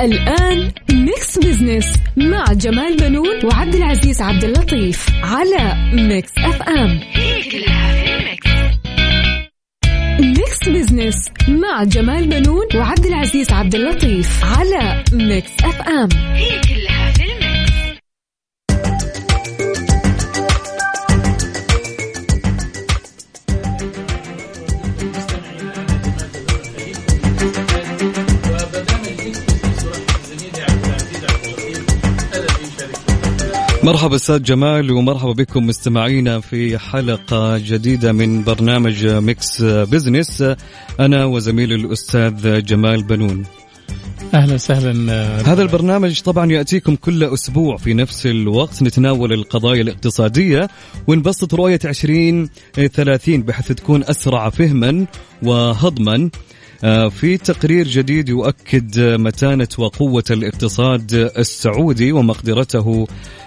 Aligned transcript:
الآن 0.00 0.72
ميكس 0.92 1.38
بزنس 1.38 1.94
مع 2.16 2.44
جمال 2.52 2.96
بنون 2.96 3.44
وعبد 3.44 3.74
العزيز 3.74 4.22
عبد 4.22 4.44
اللطيف 4.44 5.06
على 5.24 5.74
ميكس 5.92 6.32
اف 6.38 6.62
ام 6.62 7.00
ميكس 10.20 10.68
بزنس 10.68 11.30
مع 11.48 11.84
جمال 11.84 12.26
بنون 12.28 12.66
وعبد 12.74 13.06
العزيز 13.06 13.50
عبد 13.52 13.74
اللطيف 13.74 14.44
على 14.58 15.04
ميكس 15.12 15.50
اف 15.64 15.80
ام 15.82 16.08
هي 16.34 16.60
كلها 16.60 17.03
مرحبا 33.84 34.16
أستاذ 34.16 34.42
جمال 34.42 34.92
ومرحبا 34.92 35.32
بكم 35.32 35.66
مستمعينا 35.66 36.40
في 36.40 36.78
حلقة 36.78 37.58
جديدة 37.58 38.12
من 38.12 38.44
برنامج 38.44 39.06
ميكس 39.06 39.62
بزنس 39.62 40.44
أنا 41.00 41.24
وزميلي 41.24 41.74
الأستاذ 41.74 42.62
جمال 42.62 43.02
بنون. 43.02 43.44
أهلا 44.34 44.54
وسهلا 44.54 45.12
هذا 45.52 45.62
البرنامج 45.62 46.20
طبعا 46.20 46.52
يأتيكم 46.52 46.96
كل 46.96 47.24
أسبوع 47.24 47.76
في 47.76 47.94
نفس 47.94 48.26
الوقت 48.26 48.82
نتناول 48.82 49.32
القضايا 49.32 49.82
الاقتصادية 49.82 50.68
ونبسط 51.06 51.54
رؤية 51.54 51.80
2030 51.84 53.42
بحيث 53.42 53.72
تكون 53.72 54.04
أسرع 54.04 54.50
فهما 54.50 55.06
وهضما. 55.42 56.14
آه، 56.14 56.30
في 57.10 57.36
تقرير 57.36 57.88
جديد 57.88 58.28
يؤكد 58.28 59.00
متانة 59.00 59.68
وقوة 59.78 60.24
الاقتصاد 60.30 61.14
السعودي 61.14 62.12
ومقدرته 62.12 63.06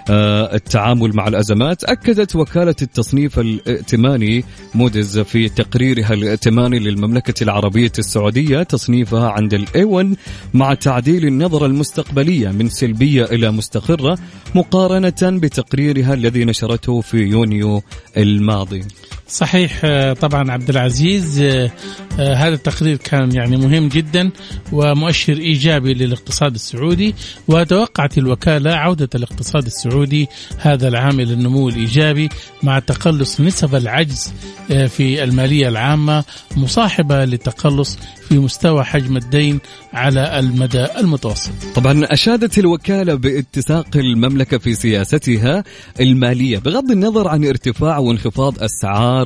آه، 0.09 0.55
التعامل 0.55 1.15
مع 1.15 1.27
الأزمات. 1.27 1.83
أكدت 1.83 2.35
وكالة 2.35 2.75
التصنيف 2.81 3.39
الائتماني 3.39 4.43
موديز 4.75 5.19
في 5.19 5.49
تقريرها 5.49 6.13
الائتماني 6.13 6.79
للمملكة 6.79 7.43
العربية 7.43 7.91
السعودية 7.99 8.63
تصنيفها 8.63 9.29
عند 9.29 9.53
ال 9.53 9.83
A1 9.83 10.15
مع 10.53 10.73
تعديل 10.73 11.25
النظرة 11.25 11.65
المستقبلية 11.65 12.49
من 12.49 12.69
سلبية 12.69 13.25
إلى 13.25 13.51
مستقرة 13.51 14.17
مقارنة 14.55 15.39
بتقريرها 15.39 16.13
الذي 16.13 16.45
نشرته 16.45 17.01
في 17.01 17.17
يونيو 17.17 17.83
الماضي. 18.17 18.83
صحيح 19.29 19.81
آه، 19.83 20.13
طبعا 20.13 20.51
عبد 20.51 20.69
العزيز 20.69 21.41
آه، 21.41 21.71
آه، 22.19 22.33
هذا 22.33 22.53
التقرير 22.53 22.97
كان 22.97 23.35
يعني 23.35 23.57
مهم 23.57 23.87
جدا 23.87 24.31
ومؤشر 24.71 25.33
إيجابي 25.37 25.93
للاقتصاد 25.93 26.53
السعودي 26.53 27.15
وتوقعت 27.47 28.17
الوكالة 28.17 28.75
عودة 28.75 29.09
الاقتصاد 29.15 29.65
السعودي 29.65 30.27
هذا 30.57 30.87
العام 30.87 31.19
إلى 31.19 31.33
النمو 31.33 31.69
الإيجابي 31.69 32.29
مع 32.63 32.79
تقلص 32.79 33.41
نسب 33.41 33.75
العجز 33.75 34.33
في 34.67 35.23
المالية 35.23 35.67
العامة 35.67 36.23
مصاحبة 36.57 37.25
للتقلص 37.25 37.97
في 38.29 38.39
مستوى 38.39 38.83
حجم 38.83 39.17
الدين 39.17 39.59
على 39.93 40.39
المدى 40.39 40.85
المتوسط. 40.99 41.51
طبعا 41.75 42.01
أشادت 42.03 42.57
الوكالة 42.57 43.15
باتساق 43.15 43.97
المملكة 43.97 44.57
في 44.57 44.73
سياستها 44.73 45.63
المالية 45.99 46.57
بغض 46.57 46.91
النظر 46.91 47.27
عن 47.27 47.45
ارتفاع 47.45 47.97
وانخفاض 47.97 48.63
أسعار 48.63 49.16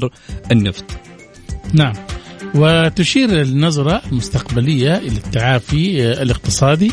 النفط. 0.51 0.85
نعم. 1.73 1.93
وتشير 2.55 3.41
النظرة 3.41 4.01
المستقبلية 4.11 4.97
إلى 4.97 5.17
التعافي 5.17 6.11
الاقتصادي 6.21 6.91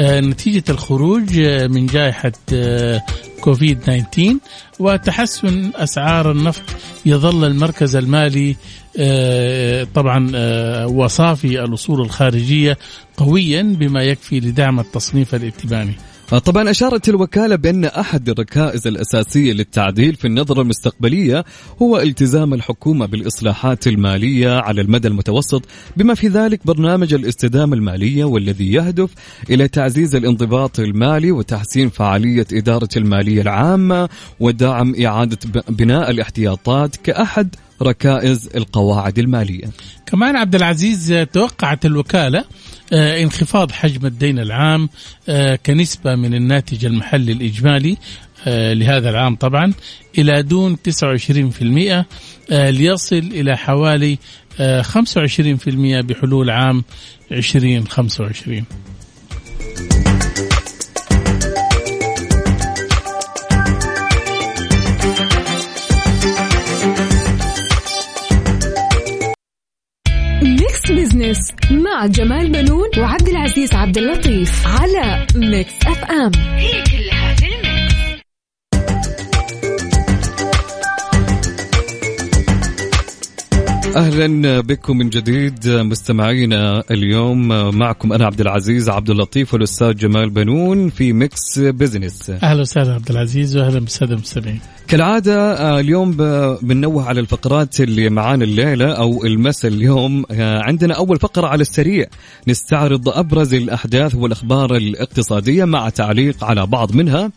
نتيجة 0.00 0.64
الخروج 0.68 1.40
من 1.70 1.86
جائحة 1.86 2.32
كوفيد 3.40 3.80
19 3.80 4.36
وتحسن 4.78 5.70
أسعار 5.74 6.30
النفط 6.30 6.62
يظل 7.06 7.44
المركز 7.44 7.96
المالي 7.96 8.56
طبعا 9.94 10.32
وصافي 10.86 11.64
الأصول 11.64 12.00
الخارجية 12.00 12.78
قويا 13.16 13.62
بما 13.62 14.02
يكفي 14.02 14.40
لدعم 14.40 14.80
التصنيف 14.80 15.34
الائتماني 15.34 15.94
طبعا 16.38 16.70
أشارت 16.70 17.08
الوكالة 17.08 17.56
بأن 17.56 17.84
أحد 17.84 18.28
الركائز 18.28 18.86
الأساسية 18.86 19.52
للتعديل 19.52 20.14
في 20.14 20.26
النظرة 20.26 20.62
المستقبلية 20.62 21.44
هو 21.82 21.98
التزام 21.98 22.54
الحكومة 22.54 23.06
بالإصلاحات 23.06 23.86
المالية 23.86 24.50
على 24.50 24.80
المدى 24.80 25.08
المتوسط 25.08 25.62
بما 25.96 26.14
في 26.14 26.28
ذلك 26.28 26.66
برنامج 26.66 27.14
الاستدامة 27.14 27.76
المالية 27.76 28.24
والذي 28.24 28.72
يهدف 28.72 29.10
إلى 29.50 29.68
تعزيز 29.68 30.14
الانضباط 30.14 30.80
المالي 30.80 31.32
وتحسين 31.32 31.88
فعالية 31.88 32.46
إدارة 32.52 32.88
المالية 32.96 33.42
العامة 33.42 34.08
ودعم 34.40 34.94
إعادة 35.04 35.38
بناء 35.68 36.10
الاحتياطات 36.10 36.96
كأحد 36.96 37.54
ركائز 37.82 38.48
القواعد 38.56 39.18
المالية. 39.18 39.64
كمان 40.06 40.36
عبد 40.36 40.54
العزيز 40.54 41.26
توقعت 41.32 41.86
الوكالة 41.86 42.44
انخفاض 42.92 43.72
حجم 43.72 44.06
الدين 44.06 44.38
العام 44.38 44.88
آه، 45.28 45.56
كنسبة 45.66 46.14
من 46.14 46.34
الناتج 46.34 46.84
المحلي 46.84 47.32
الإجمالي 47.32 47.96
آه، 48.46 48.72
لهذا 48.72 49.10
العام 49.10 49.36
طبعا 49.36 49.72
إلى 50.18 50.42
دون 50.42 50.76
29% 50.76 52.04
ليصل 52.50 53.16
إلى 53.16 53.56
حوالي 53.56 54.18
25% 54.82 56.00
بحلول 56.00 56.50
عام 56.50 56.84
2025 57.32 58.64
بزنس 71.30 71.52
مع 71.70 72.06
جمال 72.06 72.48
بنون 72.52 72.88
وعبد 72.98 73.28
العزيز 73.28 73.74
عبد 73.74 73.98
اللطيف 73.98 74.66
على 74.66 75.26
ميكس 75.34 75.72
اف 75.86 76.04
ام 76.04 76.30
هي 76.56 76.82
كلها 76.82 77.19
أهلا 83.96 84.60
بكم 84.60 84.96
من 84.96 85.08
جديد 85.08 85.68
مستمعينا 85.68 86.82
اليوم. 86.90 87.48
معكم 87.78 88.12
أنا 88.12 88.26
عبد 88.26 88.40
العزيز 88.40 88.88
عبد 88.88 89.10
اللطيف 89.10 89.54
والأستاذ 89.54 89.94
جمال 89.94 90.30
بنون 90.30 90.88
في 90.88 91.12
ميكس 91.12 91.58
بزنس. 91.58 92.30
أهلا 92.30 92.60
وسهلا 92.60 92.94
عبد 92.94 93.10
العزيز 93.10 93.56
واهلا 93.56 93.78
بالساده 93.78 94.14
المستمعين. 94.14 94.60
كالعادة 94.88 95.52
آه، 95.52 95.80
اليوم 95.80 96.12
بننوه 96.62 97.04
على 97.04 97.20
الفقرات 97.20 97.80
اللي 97.80 98.10
معانا 98.10 98.44
الليلة 98.44 98.92
أو 98.92 99.24
المساء 99.24 99.72
اليوم. 99.72 100.24
آه، 100.30 100.58
عندنا 100.62 100.94
أول 100.94 101.18
فقرة 101.18 101.46
على 101.46 101.62
السريع. 101.62 102.06
نستعرض 102.48 103.08
أبرز 103.08 103.54
الأحداث 103.54 104.14
والأخبار 104.14 104.76
الاقتصادية 104.76 105.64
مع 105.64 105.88
تعليق 105.88 106.44
على 106.44 106.66
بعض 106.66 106.94
منها. 106.96 107.30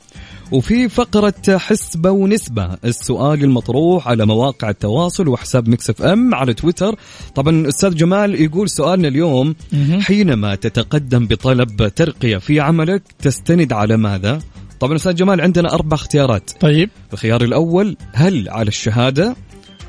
وفي 0.52 0.90
فقرة 0.90 1.58
حسبة 1.58 2.12
ونسبة 2.12 2.70
السؤال 2.86 3.44
المطروح 3.44 4.08
على 4.08 4.26
مواقع 4.26 4.70
التواصل 4.70 5.28
وحساب 5.28 5.70
ميكس 5.70 5.90
إف 5.90 6.02
إم 6.02 6.36
على 6.36 6.54
تويتر. 6.54 6.96
طبعا 7.36 7.68
أستاذ 7.68 7.96
جمال 7.96 8.42
يقول 8.42 8.70
سؤالنا 8.70 9.08
اليوم 9.08 9.56
حينما 10.00 10.56
تتقدم 10.56 11.28
بطلب 11.28 11.88
ترقية 11.88 12.38
في 12.38 12.60
عملك 12.60 13.04
تستند 13.20 13.74
على 13.74 13.98
ماذا؟ 13.98 14.40
طبعا 14.80 14.96
أستاذ 14.96 15.16
جمال 15.16 15.42
عندنا 15.42 15.74
أربع 15.74 15.96
اختيارات. 15.96 16.52
طيب. 16.60 16.90
الخيار 17.14 17.44
الأول 17.44 17.98
هل 18.14 18.50
على 18.50 18.68
الشهادة؟ 18.68 19.36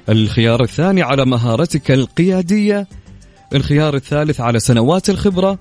الخيار 0.08 0.62
الثاني 0.62 1.02
على 1.02 1.24
مهارتك 1.26 1.90
القيادية؟ 1.90 2.88
الخيار 3.54 3.94
الثالث 3.94 4.40
على 4.40 4.60
سنوات 4.60 5.10
الخبرة؟ 5.10 5.58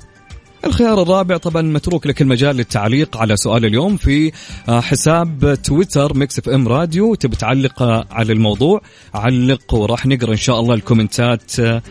الخيار 0.66 1.02
الرابع 1.02 1.38
طبعا 1.38 1.62
متروك 1.62 2.08
لك 2.08 2.22
المجال 2.22 2.56
للتعليق 2.56 3.18
على 3.18 3.38
سؤال 3.38 3.66
اليوم 3.66 3.98
في 3.98 4.32
آه، 4.70 4.82
حساب 4.82 5.58
تويتر 5.64 6.18
ميكس 6.18 6.40
اف 6.40 6.50
ام 6.50 6.68
راديو. 6.68 7.16
تبي 7.16 7.36
تعلق 7.36 7.84
على 8.12 8.34
الموضوع؟ 8.34 8.82
علق 9.14 9.74
وراح 9.74 10.06
نقرأ 10.06 10.32
إن 10.32 10.38
شاء 10.38 10.60
الله 10.60 10.76
الكومنتات 10.76 11.60
آه، 11.60 11.82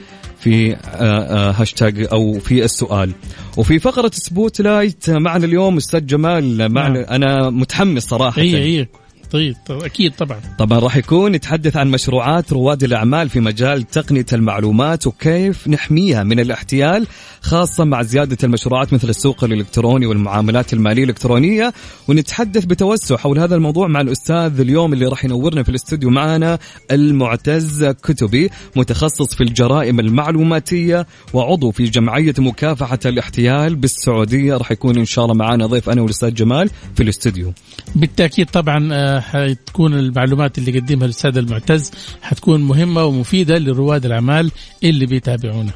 في 0.40 0.72
آه، 0.72 0.76
آه، 0.76 1.50
هاشتاج 1.50 2.06
أو 2.12 2.38
في 2.38 2.64
السؤال. 2.64 3.12
وفي 3.56 3.78
فقرة 3.78 4.10
spotlight 4.14 5.10
معنا 5.10 5.44
اليوم 5.44 5.76
أستاذ 5.76 6.06
جمال. 6.06 6.68
معنا 6.72 7.00
نعم. 7.00 7.22
أنا 7.22 7.50
متحمس 7.50 8.02
صراحة. 8.02 8.42
هي 8.42 8.56
هي 8.56 8.86
طيب 9.32 9.56
طيب، 9.66 9.82
أكيد 9.82 10.12
طبعا. 10.14 10.40
طبعا 10.58 10.78
راح 10.78 10.96
يكون 10.96 11.34
يتحدث 11.34 11.76
عن 11.76 11.90
مشروعات 11.90 12.52
رواد 12.52 12.84
الأعمال 12.84 13.28
في 13.28 13.40
مجال 13.40 13.82
تقنية 13.82 14.26
المعلومات 14.32 15.06
وكيف 15.06 15.68
نحميها 15.68 16.22
من 16.22 16.40
الاحتيال 16.40 17.06
خاصة 17.40 17.84
مع 17.84 18.02
زيادة 18.02 18.36
المشروعات 18.44 18.92
مثل 18.92 19.08
السوق 19.08 19.44
الإلكتروني 19.44 20.06
والمعاملات 20.06 20.72
المالية 20.72 21.04
الإلكترونية. 21.04 21.72
ونتحدث 22.08 22.64
بتوسع 22.64 23.16
حول 23.16 23.38
هذا 23.38 23.54
الموضوع 23.54 23.88
مع 23.88 24.00
الأستاذ 24.00 24.60
اليوم 24.60 24.92
اللي 24.92 25.06
راح 25.06 25.24
ينورنا 25.24 25.62
في 25.62 25.68
الاستوديو 25.68 26.10
معنا 26.10 26.58
المعتز 26.90 27.84
كتبي 27.84 28.50
متخصص 28.76 29.34
في 29.34 29.40
الجرائم 29.40 30.00
المعلوماتية 30.00 31.06
وعضو 31.32 31.70
في 31.70 31.84
جمعية 31.84 32.34
مكافحة 32.38 32.98
الاحتيال 33.06 33.76
بالسعودية. 33.76 34.56
راح 34.56 34.72
يكون 34.72 34.98
إن 34.98 35.04
شاء 35.04 35.24
الله 35.24 35.34
معنا 35.34 35.66
ضيف 35.66 35.90
أنا 35.90 36.02
والأستاذ 36.02 36.34
جمال 36.34 36.70
في 36.96 37.02
الاستوديو. 37.02 37.52
بالتأكيد 37.96 38.50
طبعا 38.50 38.88
آه، 38.92 39.21
حتكون 39.22 39.94
المعلومات 39.94 40.58
اللي 40.58 40.76
يقدمها 40.76 41.04
الأستاذ 41.04 41.36
المعتز 41.38 41.90
حتكون 42.22 42.62
مهمة 42.62 43.04
ومفيدة 43.04 43.58
لرواد 43.58 44.04
الأعمال 44.06 44.50
اللي 44.84 45.06
بيتابعونا. 45.06 45.72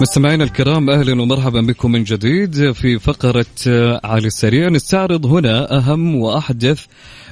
مستمعينا 0.00 0.44
الكرام 0.44 0.90
أهلا 0.90 1.22
ومرحبا 1.22 1.60
بكم 1.60 1.92
من 1.92 2.04
جديد 2.04 2.72
في 2.72 2.98
فقرة 2.98 3.46
آه، 3.68 4.00
على 4.04 4.26
السريع. 4.26 4.68
نستعرض 4.68 5.26
هنا 5.26 5.78
أهم 5.78 6.16
وأحدث 6.16 6.84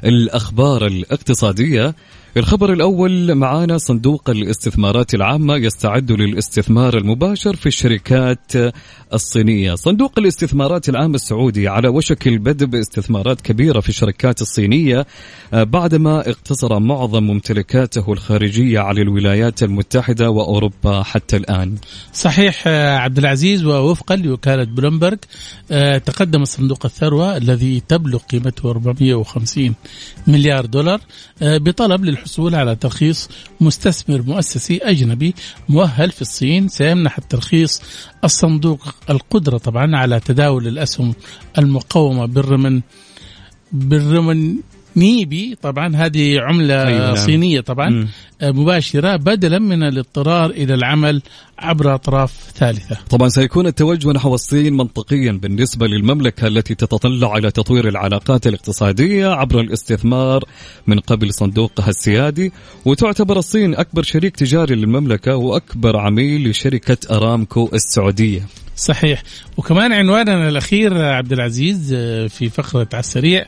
الأخبار 0.05 0.87
الاقتصادية. 0.87 1.95
الخبر 2.37 2.73
الأول 2.73 3.35
معانا 3.35 3.79
صندوق 3.79 4.31
الاستثمارات 4.31 5.15
العامة 5.15 5.57
يستعد 5.57 6.13
للاستثمار 6.13 6.97
المباشر 6.97 7.57
في 7.57 7.67
الشركات 7.67 8.53
الصينية. 9.13 9.75
صندوق 9.75 10.13
الاستثمارات 10.19 10.89
العامة 10.89 11.15
السعودي 11.15 11.69
على 11.69 11.89
وشك 11.89 12.27
البدء 12.29 12.67
باستثمارات 12.67 13.41
كبيرة 13.41 13.81
في 13.81 13.89
الشركات 13.89 14.43
الصينية 14.43 15.07
آه، 15.55 15.63
بعدما 15.63 16.31
اقتصر 16.31 16.79
معظم 16.79 17.23
ممتلكاته 17.23 18.13
الخارجية 18.13 18.81
على 18.81 19.03
الولايات 19.03 19.63
المتحدة 19.63 20.31
وأوروبا 20.31 21.03
حتى 21.03 21.37
الآن. 21.37 21.75
صحيح 22.13 22.65
آه، 22.67 22.97
عبد 22.97 23.19
العزيز 23.19 23.65
ووفقا 23.65 24.17
لوكالة 24.17 24.65
بلومبرج 24.65 25.19
آه، 25.71 25.99
تقدم 25.99 26.45
صندوق 26.45 26.87
الثروة 26.87 27.37
الذي 27.37 27.83
تبلغ 27.89 28.19
قيمته 28.19 28.71
450 28.71 29.75
مليار 30.27 30.67
دولار 30.67 31.01
بطلب 31.41 32.05
للحصول 32.27 32.55
على 32.55 32.77
ترخيص 32.77 33.29
مستثمر 33.61 34.23
مؤسسي 34.23 34.79
أجنبي 34.83 35.35
مؤهل 35.69 36.11
في 36.11 36.23
الصين. 36.23 36.69
سيمنح 36.69 37.19
الترخيص 37.19 37.83
الصندوق 38.25 38.95
القدرة 39.11 39.59
طبعا 39.59 39.97
على 39.97 40.21
تداول 40.21 40.67
الأسهم 40.67 41.15
المقومة 41.59 42.27
بالرمن 42.27 42.81
بالرمن 43.73 44.57
نيبي 44.97 45.57
طبعا 45.63 45.97
هذه 45.97 46.41
عملة 46.41 46.87
أيوة 46.87 47.07
نعم. 47.07 47.17
صينية 47.17 47.61
طبعا. 47.61 48.09
آه، 48.41 48.51
مباشرة 48.51 49.17
بدلا 49.17 49.59
من 49.59 49.83
الاضطرار 49.83 50.51
إلى 50.51 50.75
العمل 50.75 51.23
عبر 51.59 51.95
أطراف 51.95 52.53
ثالثة 52.55 52.97
طبعا 53.11 53.29
سيكون 53.29 53.67
التوجه 53.67 54.13
نحو 54.13 54.35
الصين 54.35 54.77
منطقيا 54.77 55.33
بالنسبة 55.33 55.87
للمملكة 55.87 56.47
التي 56.47 56.75
تتطلع 56.75 57.37
إلى 57.37 57.51
تطوير 57.51 57.89
العلاقات 57.89 58.47
الاقتصادية 58.47 59.27
عبر 59.27 59.61
الاستثمار 59.61 60.45
من 60.87 60.99
قبل 60.99 61.35
صندوقها 61.35 61.89
السيادي 61.89 62.53
وتعتبر 62.85 63.39
الصين 63.39 63.75
أكبر 63.75 64.03
شريك 64.03 64.37
تجاري 64.37 64.75
للمملكة 64.75 65.37
وأكبر 65.37 65.97
عميل 65.97 66.51
لشركة 66.51 67.17
أرامكو 67.17 67.71
السعودية 67.75 68.47
صحيح. 68.77 69.23
وكمان 69.57 69.93
عنواننا 69.93 70.49
الأخير 70.49 70.97
آه، 71.03 71.13
عبد 71.15 71.33
العزيز 71.33 71.93
آه، 71.97 72.27
في 72.27 72.49
فقرة 72.49 72.89
على 72.93 73.01
السريع 73.01 73.47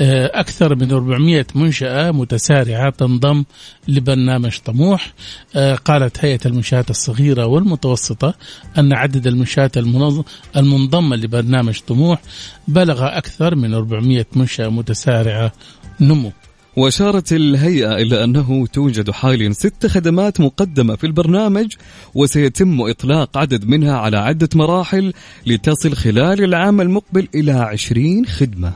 آه، 0.00 0.30
أكثر 0.40 0.74
من 0.74 0.90
400 0.92 1.46
منشأة 1.54 2.10
متسارعة 2.10 2.90
تنضم 2.90 3.44
لبرنامج 3.88 4.58
طموح. 4.64 5.12
آه، 5.56 5.74
قالت 5.74 6.24
هيئة 6.24 6.40
المنشآت 6.46 6.90
الصغيرة 6.90 7.46
والمتوسطة 7.46 8.34
أن 8.78 8.92
عدد 8.92 9.26
المنشآت 9.26 9.78
المنظ- 9.78 10.24
المنضمة 10.56 11.16
لبرنامج 11.16 11.78
طموح 11.80 12.20
بلغ 12.68 13.06
أكثر 13.18 13.54
من 13.54 13.74
400 13.74 14.26
منشأة 14.36 14.68
متسارعة 14.68 15.52
نمو. 16.00 16.32
وأشارت 16.76 17.32
الهيئة 17.32 17.92
إلى 17.92 18.24
أنه 18.24 18.66
توجد 18.66 19.10
حاليا 19.10 19.52
ست 19.52 19.86
خدمات 19.86 20.40
مقدمة 20.40 20.96
في 20.96 21.06
البرنامج 21.06 21.72
وسيتم 22.14 22.80
إطلاق 22.80 23.38
عدد 23.38 23.68
منها 23.68 23.96
على 23.96 24.16
عدة 24.16 24.48
مراحل 24.54 25.12
لتصل 25.46 25.92
خلال 25.92 26.44
العام 26.44 26.80
المقبل 26.80 27.28
إلى 27.34 27.52
20 27.52 28.26
خدمة. 28.26 28.72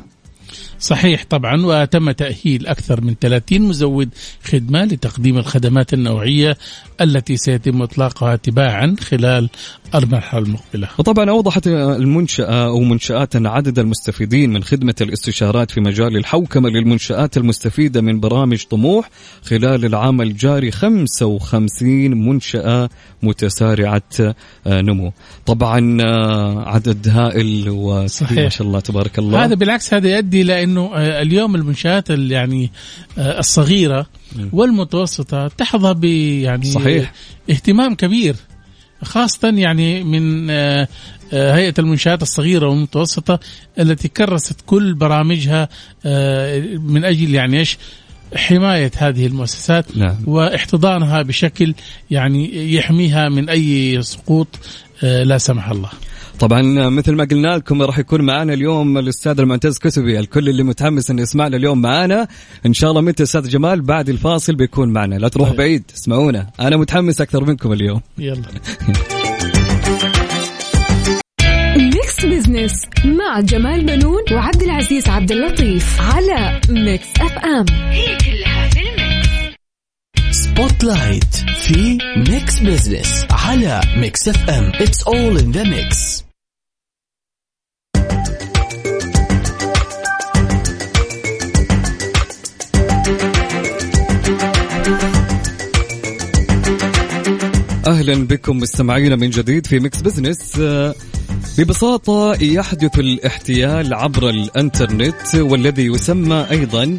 صحيح 0.81 1.25
طبعا 1.31 1.67
وتم 1.67 2.11
تأهيل 2.11 2.67
أكثر 2.67 3.00
من 3.00 3.15
30 3.21 3.61
مزود 3.61 4.09
خدمة 4.45 4.85
لتقديم 4.85 5.39
الخدمات 5.39 5.95
النوعية 5.95 6.56
التي 7.00 7.37
سيتم 7.37 7.83
إطلاقها 7.83 8.37
تباعا 8.37 8.97
خلال 9.00 9.49
المرحلة 9.94 10.43
المقبلة. 10.43 10.88
وطبعا 10.99 11.31
أوضحت 11.31 11.67
المنشأة 11.67 12.67
أو 12.67 12.81
منشآت 12.81 13.37
أن 13.37 13.46
عدد 13.46 13.79
المستفيدين 13.79 14.50
من 14.52 14.62
خدمة 14.64 14.94
الاستشارات 15.00 15.70
في 15.70 15.81
مجال 15.81 16.17
الحوكمة 16.17 16.69
للمنشآت 16.69 17.37
المستفيدة 17.37 18.00
من 18.00 18.20
برامج 18.20 18.64
طموح 18.64 19.11
خلال 19.43 19.85
العام 19.85 20.20
الجاري. 20.23 20.70
55 20.70 22.11
منشأة 22.29 22.90
متسارعة 23.23 24.02
آه، 24.20 24.35
نمو. 24.81 25.12
طبعا 25.46 25.99
آه، 26.02 26.69
عدد 26.69 27.08
هائل 27.08 27.64
وكبير 27.69 28.06
صحيح. 28.06 28.38
ما 28.38 28.49
شاء 28.49 28.67
الله 28.67 28.81
تبارك 28.81 29.19
الله. 29.19 29.44
هذا 29.44 29.55
بالعكس 29.55 29.94
هذا 29.94 30.08
يؤدي 30.17 30.43
إلى 30.43 30.62
أنه 30.62 30.90
آه، 30.94 31.23
اليوم 31.23 31.55
المنشآت 31.55 32.11
ال- 32.11 32.32
يعني 32.32 32.70
الصغيرة 33.19 34.06
والمتوسطة 34.52 35.49
تحظى 35.49 36.08
يعني 36.43 36.64
صحيح. 36.64 37.12
اهتمام 37.50 37.94
كبير. 37.94 38.37
خاصة 39.03 39.49
يعني 39.49 40.05
من 40.05 40.50
آه، 40.50 40.89
آه، 41.33 41.55
هيئة 41.55 41.75
المنشآت 41.79 42.23
الصغيرة 42.23 42.69
والمتوسطة 42.69 43.40
التي 43.78 44.09
كرست 44.09 44.61
كل 44.67 44.95
برامجها 44.95 45.69
آه، 46.07 46.61
من 46.61 47.05
أجل 47.05 47.35
يعني 47.35 47.59
إيش 47.59 47.78
حماية 48.37 48.90
هذه 48.97 49.26
المؤسسات 49.26 49.97
نعم. 49.97 50.17
واحتضانها 50.26 51.23
بشكل 51.23 51.75
يعني 52.11 52.75
يحميها 52.75 53.28
من 53.28 53.49
أي 53.49 54.02
سقوط 54.02 54.49
لا 55.02 55.38
سمح 55.38 55.69
الله 55.69 55.90
طبعا 56.40 56.88
مثل 56.88 57.12
ما 57.14 57.25
قلنا 57.25 57.57
لكم 57.57 57.83
راح 57.83 57.99
يكون 57.99 58.23
معنا 58.23 58.52
اليوم 58.54 58.99
الأستاذ 58.99 59.40
المعتز 59.40 59.78
كتبي 59.78 60.18
الكل 60.18 60.49
اللي 60.49 60.62
متحمس 60.62 61.11
إنه 61.11 61.23
يسمعنا 61.23 61.57
اليوم 61.57 61.83
معنا 61.83 62.28
إن 62.66 62.75
شاء 62.75 62.90
الله 62.90 63.00
متى 63.00 63.23
أستاذ 63.23 63.49
جمال؟ 63.49 63.83
بعد 63.83 64.09
الفاصل 64.09 64.54
بيكون 64.54 64.92
معنا. 64.92 65.14
لا 65.14 65.28
تروح 65.28 65.49
طيب. 65.49 65.59
بعيد 65.59 65.83
اسمعونا. 65.97 66.47
أنا 66.61 66.76
متحمس 66.76 67.21
أكثر 67.21 67.45
منكم 67.45 67.73
اليوم. 67.73 68.00
يلا. 68.18 68.42
ميكس 71.95 72.26
بزنس 72.26 72.87
مع 73.04 73.40
جمال 73.40 73.87
بنون 73.87 74.23
وعبد 74.33 74.62
العزيز 74.62 75.09
عبد 75.09 75.33
اللطيف 75.33 76.00
على 76.00 76.61
ميكس 76.68 77.07
اف 77.21 77.38
ام 77.38 77.64
هي 77.90 78.16
كلها 78.16 78.68
في 78.71 78.80
الميكس. 78.80 79.28
spotlight 80.30 81.35
في 81.35 81.99
ميكس 82.30 82.59
بزنس 82.59 83.26
على 83.30 83.80
ميكس 83.97 84.28
اف 84.28 84.50
ام 84.50 84.73
it's 84.75 85.02
all 85.02 85.38
in 85.38 85.50
the 85.50 85.62
mix 85.62 86.27
أهلا 97.88 98.26
بكم 98.26 98.59
مستمعينا 98.59 99.16
من 99.16 99.30
جديد 99.30 99.66
في 99.66 99.78
ميكس 99.78 100.00
بزنس 100.00 100.59
آه، 100.61 100.95
ببساطة 101.59 102.35
يحدث 102.42 102.99
الاحتيال 102.99 103.95
عبر 103.95 104.28
الإنترنت 104.30 105.35
والذي 105.35 105.87
يسمى 105.87 106.47
أيضا 106.50 106.99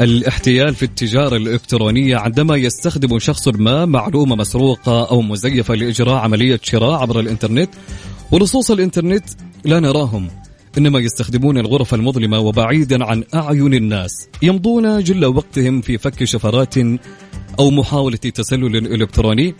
الاحتيال 0.00 0.74
في 0.74 0.82
التجارة 0.82 1.36
الإلكترونية. 1.36 2.16
عندما 2.16 2.56
يستخدم 2.56 3.18
شخص 3.18 3.48
ما 3.48 3.84
معلومة 3.84 4.36
مسروقة 4.36 5.10
أو 5.10 5.22
مزيفة 5.22 5.74
لإجراء 5.74 6.16
عملية 6.16 6.60
شراء 6.62 7.00
عبر 7.00 7.20
الإنترنت 7.20 7.70
ولصوص 8.30 8.70
الإنترنت 8.70 9.24
لا 9.64 9.80
نراهم 9.80 10.28
إنما 10.78 10.98
يستخدمون 10.98 11.58
الغرف 11.58 11.94
المظلمة 11.94 12.38
وبعيدا 12.38 13.04
عن 13.04 13.24
أعين 13.34 13.74
الناس 13.74 14.28
يمضون 14.42 15.02
جل 15.02 15.24
وقتهم 15.24 15.80
في 15.80 15.98
فك 15.98 16.24
شفرات 16.24 16.74
أو 17.58 17.70
محاولة 17.70 18.16
تسلل 18.16 18.76
إلكتروني. 18.76 19.54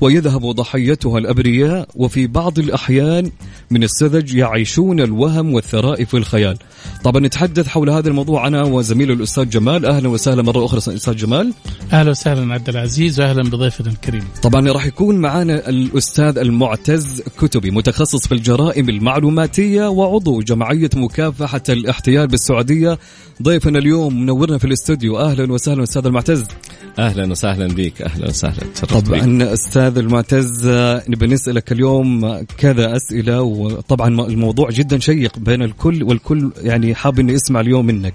ويذهب 0.00 0.46
ضحيتها 0.46 1.18
الأبرياء 1.18 1.88
وفي 1.94 2.26
بعض 2.26 2.58
الأحيان 2.58 3.30
من 3.70 3.82
السذج 3.82 4.34
يعيشون 4.34 5.00
الوهم 5.00 5.54
والثراء 5.54 6.04
في 6.04 6.16
الخيال 6.16 6.56
طبعا 7.04 7.20
نتحدث 7.20 7.68
حول 7.68 7.90
هذا 7.90 8.08
الموضوع 8.08 8.46
أنا 8.46 8.62
وزميل 8.62 9.10
الأستاذ 9.10 9.48
جمال. 9.50 9.86
أهلا 9.86 10.08
وسهلا 10.08 10.42
مرة 10.42 10.64
أخرى 10.64 10.78
أستاذ 10.78 11.16
جمال. 11.16 11.52
أهلا 11.92 12.10
وسهلا 12.10 12.54
عبد 12.54 12.68
العزيز 12.68 13.20
واهلا 13.20 13.42
بضيفنا 13.42 13.90
الكريم. 13.90 14.24
طبعا 14.42 14.72
راح 14.72 14.86
يكون 14.86 15.16
معنا 15.16 15.68
الأستاذ 15.68 16.38
المعتز 16.38 17.22
كتبي 17.38 17.70
متخصص 17.70 18.26
في 18.26 18.34
الجرائم 18.34 18.88
المعلوماتية 18.88 19.88
وعضو 19.88 20.40
جمعية 20.40 20.90
مكافحة 20.96 21.62
الاحتيال 21.68 22.26
بالسعودية. 22.26 22.98
ضيفنا 23.42 23.78
اليوم 23.78 24.20
منورنا 24.20 24.58
في 24.58 24.64
الاستوديو. 24.64 25.18
أهلا 25.18 25.52
وسهلا 25.52 25.82
أستاذ 25.82 26.06
المعتز. 26.06 26.44
أهلا 26.98 27.30
وسهلا 27.30 27.66
بك 27.66 28.02
أهلا 28.02 28.28
وسهلا. 28.28 28.60
تشرفت 28.74 29.10
بك. 29.10 29.22
أستاذ 29.88 29.98
المعتز 29.98 30.66
آه، 30.66 31.02
نبي 31.08 31.26
نسألك 31.26 31.72
اليوم 31.72 32.24
آه، 32.24 32.46
كذا 32.58 32.96
أسئلة 32.96 33.42
وطبعا 33.42 34.08
الموضوع 34.08 34.70
جدا 34.70 34.98
شيق 34.98 35.38
بين 35.38 35.62
الكل 35.62 36.02
والكل 36.02 36.50
يعني 36.62 36.94
حاب 36.94 37.18
اني 37.18 37.34
اسمع 37.34 37.60
اليوم 37.60 37.86
منك. 37.86 38.14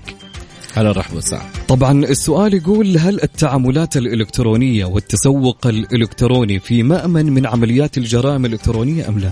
على 0.78 0.92
الرحب 0.92 1.16
والسعه 1.16 1.50
طبعا 1.68 2.04
السؤال 2.06 2.54
يقول 2.54 2.98
هل 2.98 3.24
التعاملات 3.24 3.98
الإلكترونية 3.98 4.86
والتسوق 4.86 5.68
الإلكتروني 5.68 6.60
في 6.60 6.84
مأمن 6.84 7.26
من 7.26 7.46
عمليات 7.46 7.98
الجرائم 7.98 8.46
الإلكترونية 8.46 9.10
أم 9.10 9.20
لا؟ 9.20 9.32